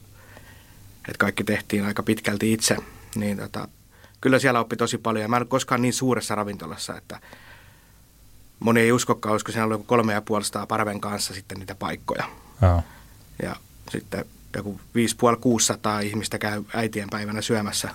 [0.97, 2.77] että kaikki tehtiin aika pitkälti itse,
[3.15, 3.67] niin tota,
[4.21, 5.21] kyllä siellä oppi tosi paljon.
[5.21, 7.19] Ja mä en ole koskaan niin suuressa ravintolassa, että
[8.61, 12.23] moni ei uskokaan, koska siellä oli kolme ja puolestaan parven kanssa sitten niitä paikkoja.
[12.61, 12.81] Ja,
[13.43, 13.55] ja
[13.91, 14.79] sitten joku
[15.99, 17.89] 5,5-600 ihmistä käy äitien päivänä syömässä,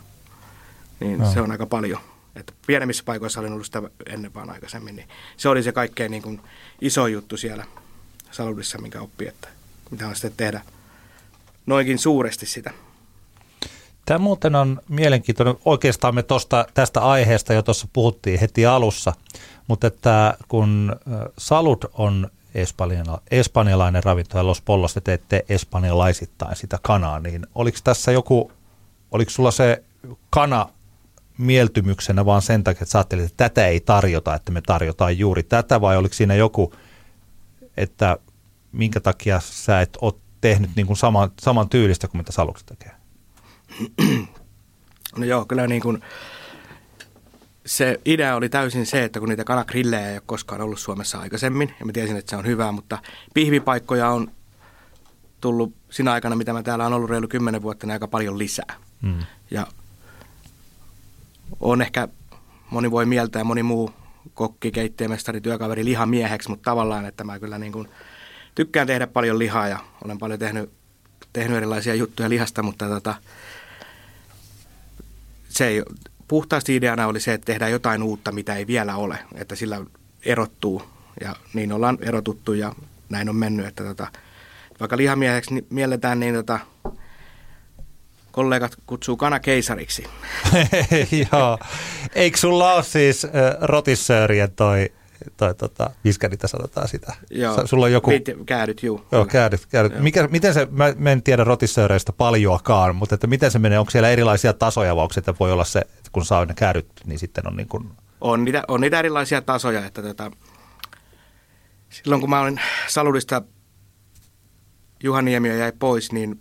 [1.01, 1.31] niin ja.
[1.31, 2.01] se on aika paljon.
[2.37, 6.23] Että pienemmissä paikoissa olin ollut sitä ennen vaan aikaisemmin, niin se oli se kaikkein niin
[6.23, 6.41] kuin
[6.81, 7.65] iso juttu siellä
[8.31, 9.49] Saludissa, minkä oppi, että
[9.91, 10.61] mitä on sitten tehdä
[11.67, 12.71] noinkin suuresti sitä.
[14.07, 15.57] Tämä muuten on mielenkiintoinen.
[15.65, 19.13] Oikeastaan me tosta, tästä aiheesta jo tuossa puhuttiin heti alussa,
[19.67, 20.97] mutta että kun
[21.39, 27.79] Salut on espanjala, espanjalainen ravinto ja Los Pollos te teette espanjalaisittain sitä kanaa, niin oliko
[27.85, 28.53] tässä joku,
[29.11, 29.85] oliko sulla se
[30.31, 30.69] kana
[31.39, 35.43] mieltymyksenä vaan sen takia, että sä ajattelit, että tätä ei tarjota, että me tarjotaan juuri
[35.43, 36.73] tätä, vai oliko siinä joku,
[37.77, 38.17] että
[38.73, 42.93] minkä takia sä et ole tehnyt niin kuin saman, saman tyylistä kuin mitä Saluksi tekee?
[45.17, 46.03] No joo, kyllä niin kuin
[47.67, 51.75] se idea oli täysin se, että kun niitä kanakrillejä ei ole koskaan ollut Suomessa aikaisemmin,
[51.81, 52.99] ja mä tiesin, että se on hyvää, mutta
[53.35, 54.31] pihvipaikkoja on
[55.41, 58.75] tullut siinä aikana, mitä mä täällä on ollut reilu kymmenen vuotta, niin aika paljon lisää.
[59.03, 59.19] Mm.
[59.51, 59.67] Ja
[61.61, 62.09] on ehkä,
[62.71, 63.91] moni voi mieltää, moni muu
[64.35, 67.89] kokki, keittiömestari, työkaveri lihamieheksi, mutta tavallaan, että mä kyllä niin kuin
[68.55, 70.71] tykkään tehdä paljon lihaa ja olen paljon tehnyt,
[71.33, 73.15] tehnyt erilaisia juttuja lihasta, mutta tota,
[75.49, 75.83] se ei,
[76.29, 79.81] puhtaasti ideana oli se, että tehdään jotain uutta, mitä ei vielä ole, että sillä
[80.25, 80.83] erottuu
[81.21, 82.73] ja niin ollaan erotuttu ja
[83.09, 84.07] näin on mennyt, että tota,
[84.81, 86.59] vaikka lihamieheksi mielletään, niin tota,
[88.31, 90.05] kollegat kutsuu kana keisariksi.
[91.33, 91.59] Joo.
[92.15, 94.93] Eikö sulla ole siis äh, rotissöörien toi,
[95.37, 97.15] toi tota, miskä niitä sanotaan sitä?
[97.31, 98.11] Joo, sulla on joku...
[98.47, 99.07] Käädyt, juu.
[99.13, 99.67] Joo, käädyt.
[99.67, 99.93] käädyt.
[99.93, 100.03] Joo.
[100.03, 103.91] Mikä, miten se, mä, mä en tiedä rotissööreistä paljoakaan, mutta että miten se menee, onko
[103.91, 107.19] siellä erilaisia tasoja vai onko että voi olla se, että kun saa ne käädyt, niin
[107.19, 107.91] sitten on niin kuin...
[108.21, 110.31] On niitä, on niitä erilaisia tasoja, että tota,
[111.91, 113.43] silloin kun mä olin Saludista
[115.03, 116.41] Juha Niemiö jäi pois, niin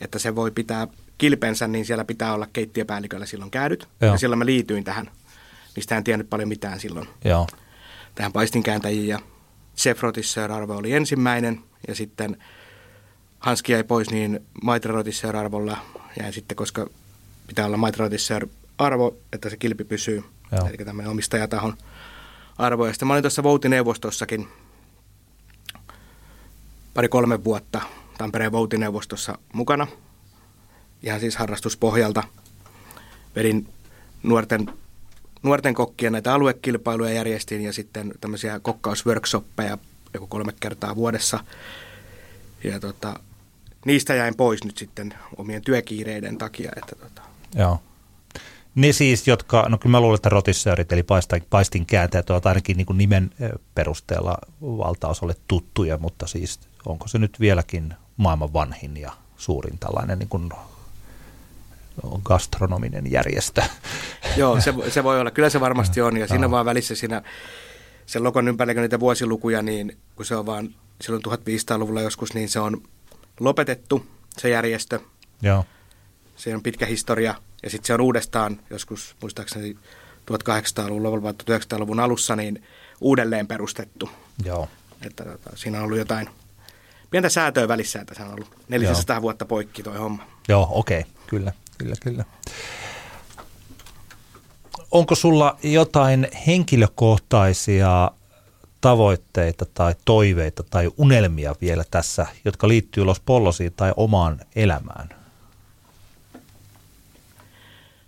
[0.00, 0.86] että se voi pitää
[1.18, 3.88] kilpensä, niin siellä pitää olla keittiöpäälliköllä silloin käydyt.
[4.00, 4.12] Joo.
[4.12, 5.10] Ja silloin mä liityin tähän,
[5.76, 7.08] mistä en tiennyt paljon mitään silloin.
[7.24, 7.46] Joo.
[8.18, 9.18] Tähän paistinkääntäjiin ja
[9.76, 10.04] Chef
[10.54, 12.36] Arvo oli ensimmäinen ja sitten
[13.38, 14.92] Hanski jäi pois, niin Maitre
[15.38, 15.78] arvolla
[16.22, 16.86] jäi sitten, koska
[17.46, 18.08] pitää olla Maitre
[18.78, 20.24] arvo, että se kilpi pysyy.
[20.52, 20.68] Joo.
[20.68, 21.76] Eli tämmöinen omistajatahon
[22.58, 22.86] arvo.
[22.86, 24.48] Ja sitten mä olin tuossa Voutineuvostossakin
[26.94, 27.80] pari-kolme vuotta
[28.18, 29.86] Tampereen Voutineuvostossa mukana.
[31.02, 32.22] Ihan siis harrastuspohjalta.
[33.36, 33.68] Vedin
[34.22, 34.66] nuorten,
[35.42, 39.78] nuorten kokkien näitä aluekilpailuja järjestin ja sitten tämmöisiä kokkausworkshoppeja
[40.14, 41.40] joku kolme kertaa vuodessa.
[42.64, 43.20] Ja tota,
[43.84, 46.72] niistä jäin pois nyt sitten omien työkiireiden takia.
[46.76, 47.22] Että tota.
[47.54, 47.80] Joo.
[48.74, 51.04] Ne siis, jotka, no kyllä mä luulen, että rotissöörit, eli
[51.50, 53.30] paistin, kääntäjät ovat ainakin niin kuin nimen
[53.74, 60.28] perusteella valtaosalle tuttuja, mutta siis onko se nyt vieläkin maailman vanhin ja suurin tällainen niin
[60.28, 60.50] kuin
[62.24, 63.62] gastronominen järjestö.
[64.36, 65.30] Joo, se, se voi olla.
[65.30, 66.16] Kyllä se varmasti on.
[66.16, 66.50] Ja siinä no.
[66.50, 67.22] vaan välissä siinä
[68.06, 72.60] sen lokon ympärillä niitä vuosilukuja, niin kun se on vaan silloin 1500-luvulla joskus, niin se
[72.60, 72.82] on
[73.40, 74.06] lopetettu,
[74.38, 75.00] se järjestö.
[75.42, 75.64] Joo.
[76.36, 77.34] Se on pitkä historia.
[77.62, 79.76] Ja sitten se on uudestaan joskus, muistaakseni
[80.30, 82.62] 1800-luvun vai 1900-luvun alussa, niin
[83.00, 84.10] uudelleen perustettu.
[84.44, 84.68] Joo.
[85.02, 86.28] Että tota, siinä on ollut jotain
[87.10, 89.22] pientä säätöä välissä, että se on ollut 400 Joo.
[89.22, 90.26] vuotta poikki toi homma.
[90.48, 91.12] Joo, okei, okay.
[91.26, 92.24] kyllä, kyllä, kyllä.
[94.90, 98.10] Onko sulla jotain henkilökohtaisia
[98.80, 105.08] tavoitteita tai toiveita tai unelmia vielä tässä, jotka liittyy Los Pollosiin tai omaan elämään?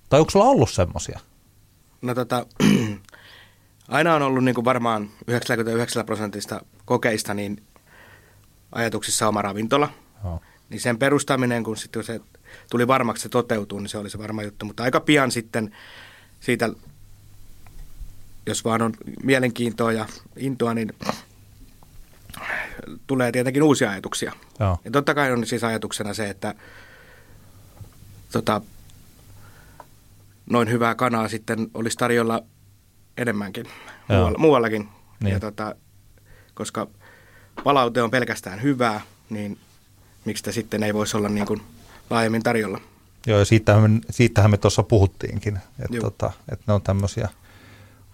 [0.09, 1.21] Tai onko sulla ollut semmoisia?
[2.03, 2.47] No tota,
[3.89, 7.63] aina on ollut niin kuin varmaan 99 prosentista kokeista, niin
[8.73, 9.89] ajatuksissa oma ravintola.
[10.25, 10.41] Oh.
[10.69, 12.21] Niin sen perustaminen, kun sitten se
[12.71, 14.67] tuli varmaksi se toteutuu, niin se oli se varma juttu.
[14.67, 15.75] Mutta aika pian sitten
[16.41, 16.71] siitä,
[18.47, 20.93] jos vaan on mielenkiintoa ja intoa, niin
[23.07, 24.33] tulee tietenkin uusia ajatuksia.
[24.61, 24.81] Oh.
[24.85, 26.55] Ja totta kai on siis ajatuksena se, että
[28.33, 28.61] tota,
[30.51, 32.43] noin hyvää kanaa sitten olisi tarjolla
[33.17, 33.67] enemmänkin
[34.09, 34.89] muualla, muuallakin.
[35.21, 35.33] Niin.
[35.33, 35.75] Ja tota,
[36.55, 36.87] koska
[37.65, 39.59] palaute on pelkästään hyvää, niin
[40.25, 41.63] miksi sitä sitten ei voisi olla niin kuin
[42.11, 42.81] laajemmin tarjolla.
[43.27, 47.29] Joo, ja siitähän me, siitähän me tuossa puhuttiinkin, että, tota, että ne on tämmöisiä,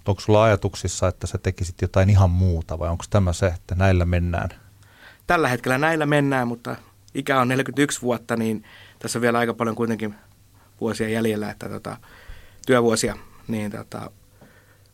[0.07, 4.05] onko sulla ajatuksissa, että sä tekisit jotain ihan muuta vai onko tämä se, että näillä
[4.05, 4.49] mennään?
[5.27, 6.77] Tällä hetkellä näillä mennään, mutta
[7.15, 8.65] ikä on 41 vuotta, niin
[8.99, 10.15] tässä on vielä aika paljon kuitenkin
[10.81, 11.97] vuosia jäljellä, että tota,
[12.67, 13.17] työvuosia,
[13.49, 14.11] niin tota,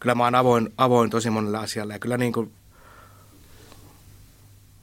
[0.00, 2.52] kyllä mä oon avoin, avoin tosi monelle asialle ja kyllä niin kuin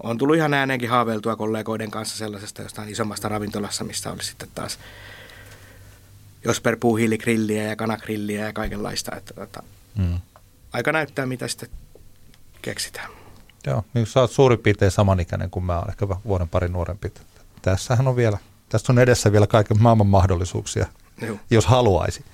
[0.04, 4.80] on tullut ihan ääneenkin haaveiltua kollegoiden kanssa sellaisesta jostain isommasta ravintolassa, missä oli sitten taas
[6.46, 9.16] Josper puuhiiligrilliä ja kanagrilliä ja kaikenlaista.
[9.16, 9.64] Että tota,
[9.98, 10.20] mm.
[10.74, 11.70] Aika näyttää, mitä sitten
[12.62, 13.10] keksitään.
[13.66, 17.14] Joo, niin sä oot suurin piirtein samanikäinen kuin mä ehkä vuoden pari nuorempi.
[17.62, 18.38] Tässähän on vielä,
[18.70, 20.86] tässä on edessä vielä kaiken maailman mahdollisuuksia,
[21.22, 21.38] Joo.
[21.50, 22.26] jos haluaisi.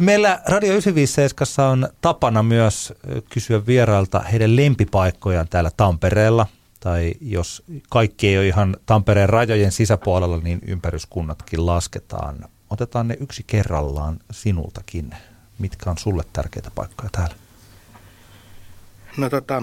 [0.00, 2.92] Meillä Radio 957 on tapana myös
[3.30, 6.46] kysyä vierailta heidän lempipaikkojaan täällä Tampereella–
[6.84, 12.48] tai jos kaikki ei ole ihan Tampereen rajojen sisäpuolella, niin ympäryskunnatkin lasketaan.
[12.70, 15.10] Otetaan ne yksi kerrallaan sinultakin.
[15.58, 17.34] Mitkä on sulle tärkeitä paikkoja täällä?
[19.16, 19.62] No tota,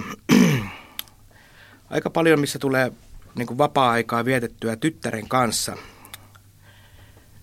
[1.89, 2.91] aika paljon, missä tulee
[3.35, 5.77] niin vapaa-aikaa vietettyä tyttären kanssa.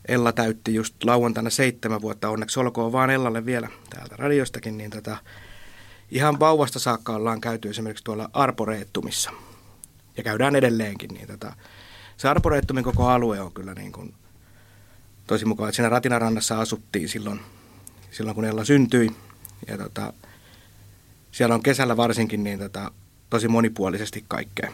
[0.08, 5.16] Ella täytti just lauantaina seitsemän vuotta, onneksi olkoon vaan Ellalle vielä täältä radiostakin, niin tota,
[6.10, 9.30] ihan vauvasta saakka ollaan käyty esimerkiksi tuolla Arporeettumissa.
[10.18, 11.10] Ja käydään edelleenkin.
[11.14, 11.52] Niin tota,
[12.16, 14.14] se Arporeettumin koko alue on kyllä niin kuin
[15.26, 15.72] tosi mukava.
[15.72, 17.40] Siinä Ratinarannassa asuttiin silloin,
[18.10, 19.16] silloin kun Ella syntyi.
[19.68, 20.12] Ja tota,
[21.32, 22.90] siellä on kesällä varsinkin niin tota,
[23.30, 24.72] tosi monipuolisesti kaikkea.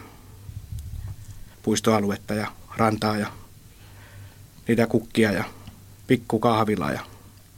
[1.63, 3.27] Puistoaluetta ja rantaa ja
[4.67, 5.43] niitä kukkia ja
[6.07, 7.01] pikkukahvilaa ja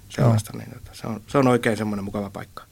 [0.10, 0.54] sellaista.
[0.54, 0.60] No.
[0.60, 2.64] Niin, tota, se, on, se on oikein semmoinen mukava paikka.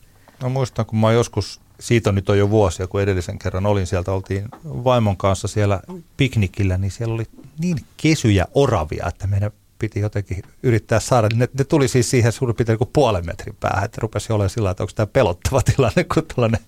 [0.42, 3.88] No muistan, kun mä joskus, siitä on nyt on jo vuosia, kun edellisen kerran olin
[3.88, 5.82] sieltä, oltiin vaimon kanssa siellä
[6.18, 7.26] piknikillä, niin siellä oli
[7.60, 11.28] niin kesyjä oravia, että meidän piti jotenkin yrittää saada.
[11.36, 14.72] Ne, ne tuli siis siihen suurin piirtein kuin puolen metrin päähän, että rupesi olemaan sillä
[14.72, 16.62] että onko tämä pelottava tilanne, kun tällainen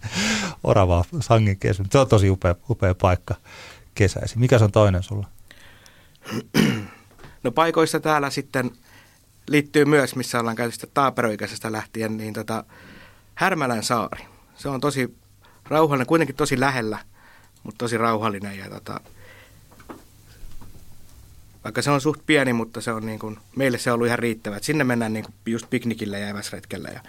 [0.63, 1.83] orava sangin kesy.
[1.91, 3.35] Se on tosi upea, upea paikka
[3.95, 4.39] kesäisin.
[4.39, 5.27] Mikä se on toinen sulla?
[7.43, 8.71] No paikoissa täällä sitten
[9.49, 12.63] liittyy myös, missä ollaan käyty taaperoikäisestä lähtien, niin tota,
[13.35, 14.36] Härmälän saari.
[14.57, 15.17] Se on tosi
[15.65, 16.99] rauhallinen, kuitenkin tosi lähellä,
[17.63, 18.99] mutta tosi rauhallinen ja tota,
[21.63, 24.19] vaikka se on suht pieni, mutta se on niin kuin, meille se on ollut ihan
[24.19, 24.57] riittävä.
[24.57, 27.01] Et sinne mennään niin kuin just piknikillä ja eväsretkellä ja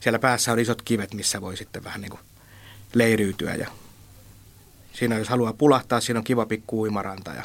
[0.00, 2.20] siellä päässä on isot kivet, missä voi sitten vähän niin kuin
[2.94, 3.70] leiriytyä ja
[4.92, 7.42] siinä jos haluaa pulahtaa, siinä on kiva pikku uimaranta ja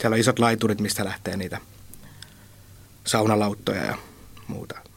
[0.00, 1.60] siellä on isot laiturit, mistä lähtee niitä
[3.06, 3.96] saunalauttoja ja
[4.48, 4.89] muuta.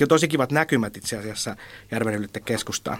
[0.00, 1.56] Ja tosi kivat näkymät itse asiassa
[1.90, 2.98] järven keskustaan.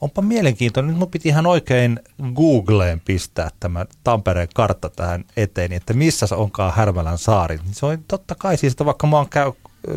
[0.00, 0.88] Onpa mielenkiintoinen.
[0.88, 2.00] Nyt mun piti ihan oikein
[2.34, 7.58] Googleen pistää tämä Tampereen kartta tähän eteen, että missä se onkaan Härmälän saari.
[7.72, 9.52] Se on totta kai siis, että vaikka mä oon käy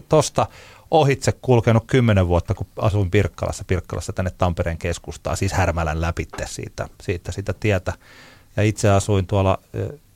[0.09, 0.47] tosta
[0.91, 6.87] ohitse kulkenut kymmenen vuotta, kun asuin Pirkkalassa, Pirkkalassa tänne Tampereen keskustaan, siis Härmälän läpitte siitä,
[7.01, 7.93] siitä, siitä tietä.
[8.57, 9.59] Ja itse asuin tuolla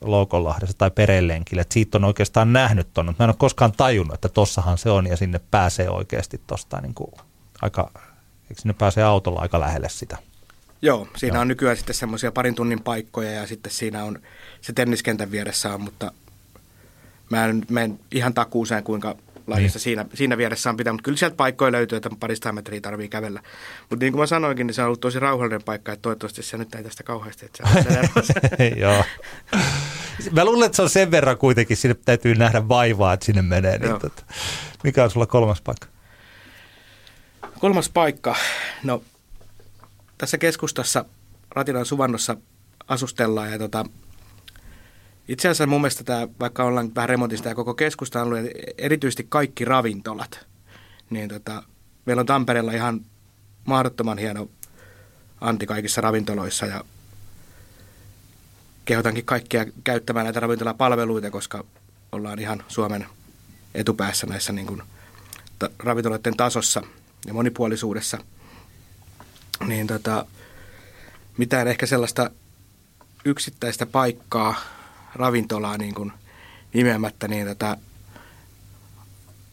[0.02, 3.15] Loukonlahdessa tai Perelenkillä, että siitä on oikeastaan nähnyt tuonne.
[3.19, 6.93] Mä en ole koskaan tajunnut, että tossahan se on ja sinne pääsee oikeasti tuosta niin
[6.93, 7.12] kuin
[7.62, 7.91] aika
[8.50, 10.17] Eikö sinne pääsee autolla aika lähelle sitä?
[10.82, 11.41] Joo, siinä Joo.
[11.41, 14.19] on nykyään sitten semmoisia parin tunnin paikkoja ja sitten siinä on
[14.62, 16.12] se tenniskentän vieressä on, mutta
[17.30, 19.15] mä en mene ihan takuuseen kuinka
[19.47, 19.84] lajissa niin.
[19.84, 23.41] siinä, siinä vieressä on pitää, mutta kyllä sieltä paikkoja löytyy, että parista metriä tarvii kävellä.
[23.89, 26.58] Mutta niin kuin mä sanoinkin, niin se on ollut tosi rauhallinen paikka, että toivottavasti se
[26.58, 27.63] nyt ei tästä kauheasti, että
[28.21, 29.03] se Joo.
[30.31, 33.77] Mä luulen, että se on sen verran kuitenkin, sinne täytyy nähdä vaivaa, että sinne menee.
[33.77, 34.23] Niin tota,
[34.84, 35.88] mikä on sulla kolmas paikka?
[37.60, 38.36] Kolmas paikka.
[38.84, 39.03] No,
[40.17, 41.05] tässä keskustassa
[41.51, 42.38] Ratinan suvannossa
[42.88, 43.86] asustellaan ja tota,
[45.27, 49.65] itse asiassa mun mielestä tämä, vaikka ollaan vähän remontista ja koko keskusta alue, erityisesti kaikki
[49.65, 50.45] ravintolat,
[51.09, 51.63] niin tota,
[52.05, 53.01] meillä on Tampereella ihan
[53.65, 54.49] mahdottoman hieno
[55.41, 56.83] anti kaikissa ravintoloissa ja
[58.85, 61.63] kehotankin kaikkia käyttämään näitä ravintolapalveluita, koska
[62.11, 63.05] ollaan ihan Suomen
[63.75, 64.81] etupäässä näissä niin kuin,
[65.59, 66.81] ta- ravintoloiden tasossa–
[67.25, 68.17] ja monipuolisuudessa,
[69.67, 70.25] niin tota,
[71.38, 72.29] mitään ehkä sellaista
[73.25, 74.55] yksittäistä paikkaa,
[75.15, 76.12] ravintolaa niin kuin
[76.73, 77.78] nimeämättä, niin tota,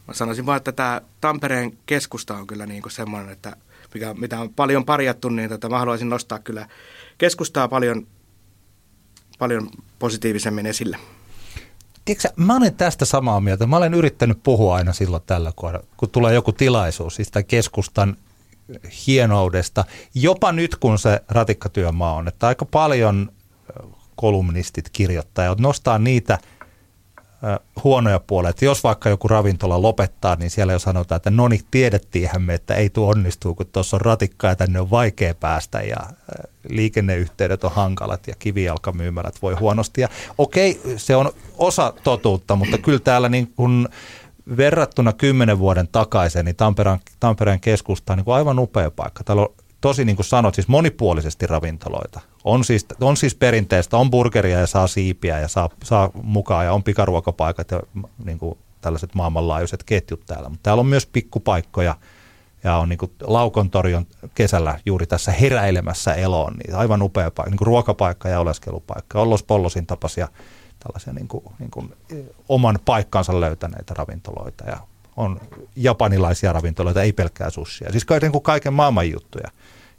[0.07, 3.55] mä sanoisin vaan, että tämä Tampereen keskusta on kyllä niin kuin semmoinen, että
[3.93, 6.67] mikä, mitä on paljon parjattu, niin tota, mä haluaisin nostaa kyllä
[7.17, 8.07] keskustaa paljon,
[9.39, 10.97] paljon positiivisemmin esille.
[12.05, 13.65] Tiedätkö, mä olen tästä samaa mieltä.
[13.65, 18.17] Mä olen yrittänyt puhua aina silloin tällä kohdalla, kun tulee joku tilaisuus, siis keskustan
[19.07, 19.85] hienoudesta.
[20.15, 23.31] Jopa nyt, kun se ratikkatyömaa on, että aika paljon
[24.15, 26.37] kolumnistit, kirjoittajat nostaa niitä–
[27.83, 28.49] huonoja puolia.
[28.49, 32.53] Että jos vaikka joku ravintola lopettaa, niin siellä jo sanotaan, että no niin, tiedettiinhän me,
[32.53, 35.97] että ei tuo onnistuu, kun tuossa on ratikka ja tänne on vaikea päästä ja
[36.69, 40.01] liikenneyhteydet on hankalat ja kivijalkamyymälät voi huonosti.
[40.01, 43.87] Ja okei, se on osa totuutta, mutta kyllä täällä niin kuin
[44.57, 49.23] verrattuna kymmenen vuoden takaisin, niin Tampereen, Tampereen keskusta on niin aivan upea paikka.
[49.23, 52.19] Täällä on tosi niin kuin sanot, siis monipuolisesti ravintoloita.
[52.43, 56.73] On siis, on siis perinteistä, on burgeria ja saa siipiä ja saa, saa mukaan ja
[56.73, 57.79] on pikaruokapaikat ja
[58.25, 60.49] niin kuin tällaiset maailmanlaajuiset ketjut täällä.
[60.49, 61.95] Mutta täällä on myös pikkupaikkoja
[62.63, 66.53] ja on niin kuin Laukontori on kesällä juuri tässä heräilemässä eloon.
[66.53, 69.21] Niin aivan upea paikka, niin kuin ruokapaikka ja oleskelupaikka.
[69.21, 70.27] On Los Pollosin tapaisia
[70.79, 71.93] tällaisia niin kuin, niin kuin
[72.49, 74.77] oman paikkansa löytäneitä ravintoloita ja
[75.17, 75.41] on
[75.75, 77.91] japanilaisia ravintoloita, ei pelkkää sushia.
[77.91, 79.47] Siis niin kaiken maailman juttuja.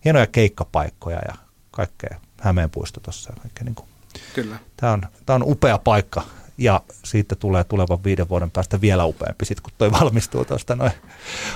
[0.04, 1.34] Hienoja keikkapaikkoja ja
[1.70, 3.32] kaikkea Hämeenpuisto tuossa.
[3.64, 3.88] Niin kuin.
[4.34, 4.56] Kyllä.
[4.76, 6.22] Tämä on, tämä on upea paikka
[6.58, 10.92] ja siitä tulee tulevan viiden vuoden päästä vielä upeampi, sit kun toi valmistuu tuosta noin.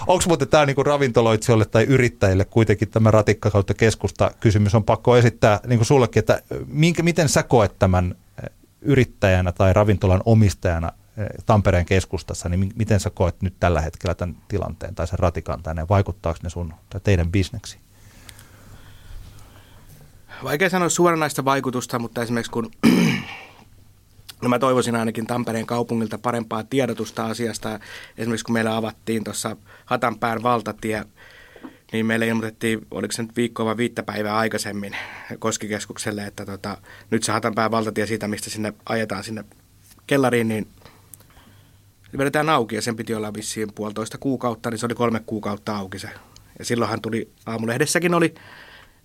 [0.06, 5.16] Onko muuten tämä niinku ravintoloitsijoille tai yrittäjille kuitenkin tämä ratikka kautta keskusta kysymys on pakko
[5.16, 8.14] esittää niinku sullekin, että minkä, miten sä koet tämän
[8.80, 10.92] yrittäjänä tai ravintolan omistajana
[11.46, 15.88] Tampereen keskustassa, niin miten sä koet nyt tällä hetkellä tämän tilanteen tai sen ratikan tänne,
[15.88, 17.78] vaikuttaako ne sun tai teidän bisneksi?
[20.44, 22.70] Vaikea sanoa suoranaista vaikutusta, mutta esimerkiksi kun
[24.42, 27.80] No mä toivoisin ainakin Tampereen kaupungilta parempaa tiedotusta asiasta.
[28.18, 31.04] Esimerkiksi kun meillä avattiin tuossa Hatanpään valtatie,
[31.92, 34.96] niin meille ilmoitettiin, oliko se nyt viikkoa vai viittä päivää aikaisemmin
[35.38, 36.76] Koskikeskukselle, että tota,
[37.10, 39.44] nyt se Hatanpään valtatie siitä, mistä sinne ajetaan sinne
[40.06, 40.68] kellariin, niin
[42.18, 45.98] vedetään auki ja sen piti olla vissiin puolitoista kuukautta, niin se oli kolme kuukautta auki
[45.98, 46.08] se.
[46.58, 48.34] Ja silloinhan tuli, aamulehdessäkin oli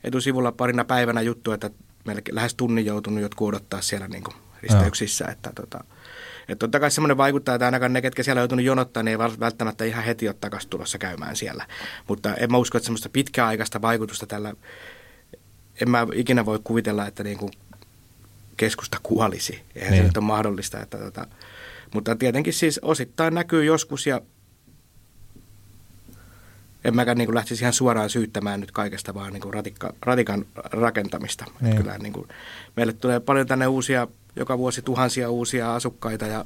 [0.04, 1.70] etusivulla parina päivänä juttu, että
[2.06, 5.26] meillä lähes tunnin joutunut jotkut odottaa siellä niin kuin risteyksissä.
[5.26, 5.84] Että, tota,
[6.42, 9.30] että totta kai semmoinen vaikuttaa, että ainakaan ne, ketkä siellä on joutunut jonottaa, niin ei
[9.40, 11.68] välttämättä ihan heti ole takaisin tulossa käymään siellä.
[12.08, 14.54] Mutta en mä usko, että semmoista pitkäaikaista vaikutusta tällä,
[15.82, 17.52] en mä ikinä voi kuvitella, että niin kuin
[18.58, 19.62] keskusta kuolisi.
[19.76, 20.04] Eihän niin.
[20.04, 20.82] se nyt ole mahdollista.
[20.82, 21.28] Että tota,
[21.94, 24.22] mutta tietenkin siis osittain näkyy joskus ja
[26.84, 30.46] en mäkään niin kuin lähtisi ihan suoraan syyttämään nyt kaikesta, vaan niin kuin ratikka, ratikan
[30.56, 31.46] rakentamista.
[31.62, 31.78] Niin.
[31.78, 32.28] Kyllä, niin kuin,
[32.76, 36.46] meille tulee paljon tänne uusia, joka vuosi tuhansia uusia asukkaita ja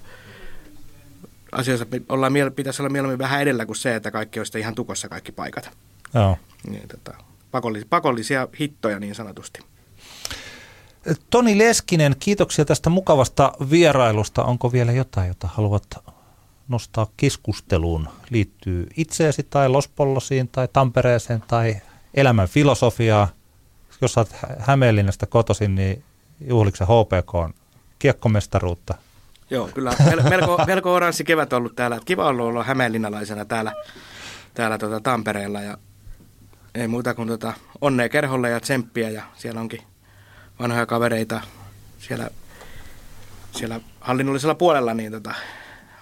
[1.51, 5.31] asioissa ollaan, pitäisi olla mieluummin vähän edellä kuin se, että kaikki olisi ihan tukossa kaikki
[5.31, 5.69] paikat.
[6.13, 6.37] Joo.
[6.69, 7.17] Niin, tota,
[7.51, 9.59] pakollisia, pakollisia hittoja niin sanotusti.
[11.29, 14.43] Toni Leskinen, kiitoksia tästä mukavasta vierailusta.
[14.43, 15.83] Onko vielä jotain, jota haluat
[16.67, 18.09] nostaa keskusteluun?
[18.29, 21.75] Liittyy itseesi tai Lospollosiin tai Tampereeseen tai
[22.13, 23.27] elämän filosofiaa?
[24.01, 26.03] Jos olet Hämeenlinnasta kotoisin, niin
[26.47, 27.53] juhlikse HPK on
[27.99, 28.93] kiekkomestaruutta?
[29.49, 29.91] Joo, kyllä
[30.29, 31.99] melko, melko oranssi kevät ollut täällä.
[32.05, 33.73] Kiva ollut olla hämeenlinnalaisena täällä,
[34.53, 35.77] täällä tuota Tampereella ja
[36.75, 39.81] ei muuta kuin tuota onnea kerholle ja tsemppiä ja siellä onkin
[40.59, 41.41] vanhoja kavereita
[41.99, 42.29] siellä,
[43.51, 45.33] siellä hallinnollisella puolella, niin tota,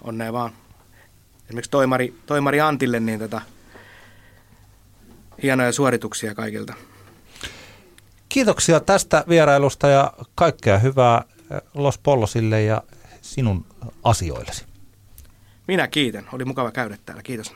[0.06, 0.52] onnea vaan.
[1.46, 3.42] Esimerkiksi toimari, toimari Antille, niin tota,
[5.44, 6.74] hienoja suorituksia kaikilta.
[8.30, 12.82] Kiitoksia tästä vierailusta ja kaikkea hyvää eh, Los Pollosille ja
[13.22, 13.66] sinun
[14.04, 14.66] asioillesi.
[15.68, 16.28] Minä kiitän.
[16.32, 17.24] Oli mukava käydä täällä.
[17.24, 17.56] Kiitos.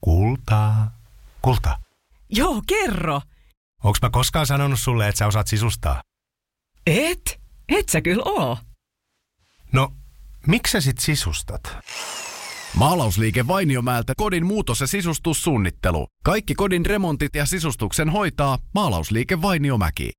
[0.00, 0.98] Kultaa.
[1.42, 1.78] Kulta.
[2.30, 3.20] Joo, kerro.
[3.84, 6.02] Onks mä koskaan sanonut sulle, että sä osaat sisustaa?
[6.86, 7.40] Et?
[7.68, 8.58] Et sä kyllä oo.
[9.72, 9.92] No,
[10.48, 11.76] miksi sä sit sisustat?
[12.76, 16.06] Maalausliike Vainiomäeltä kodin muutos- ja sisustussuunnittelu.
[16.24, 20.12] Kaikki kodin remontit ja sisustuksen hoitaa Maalausliike Vainiomäki.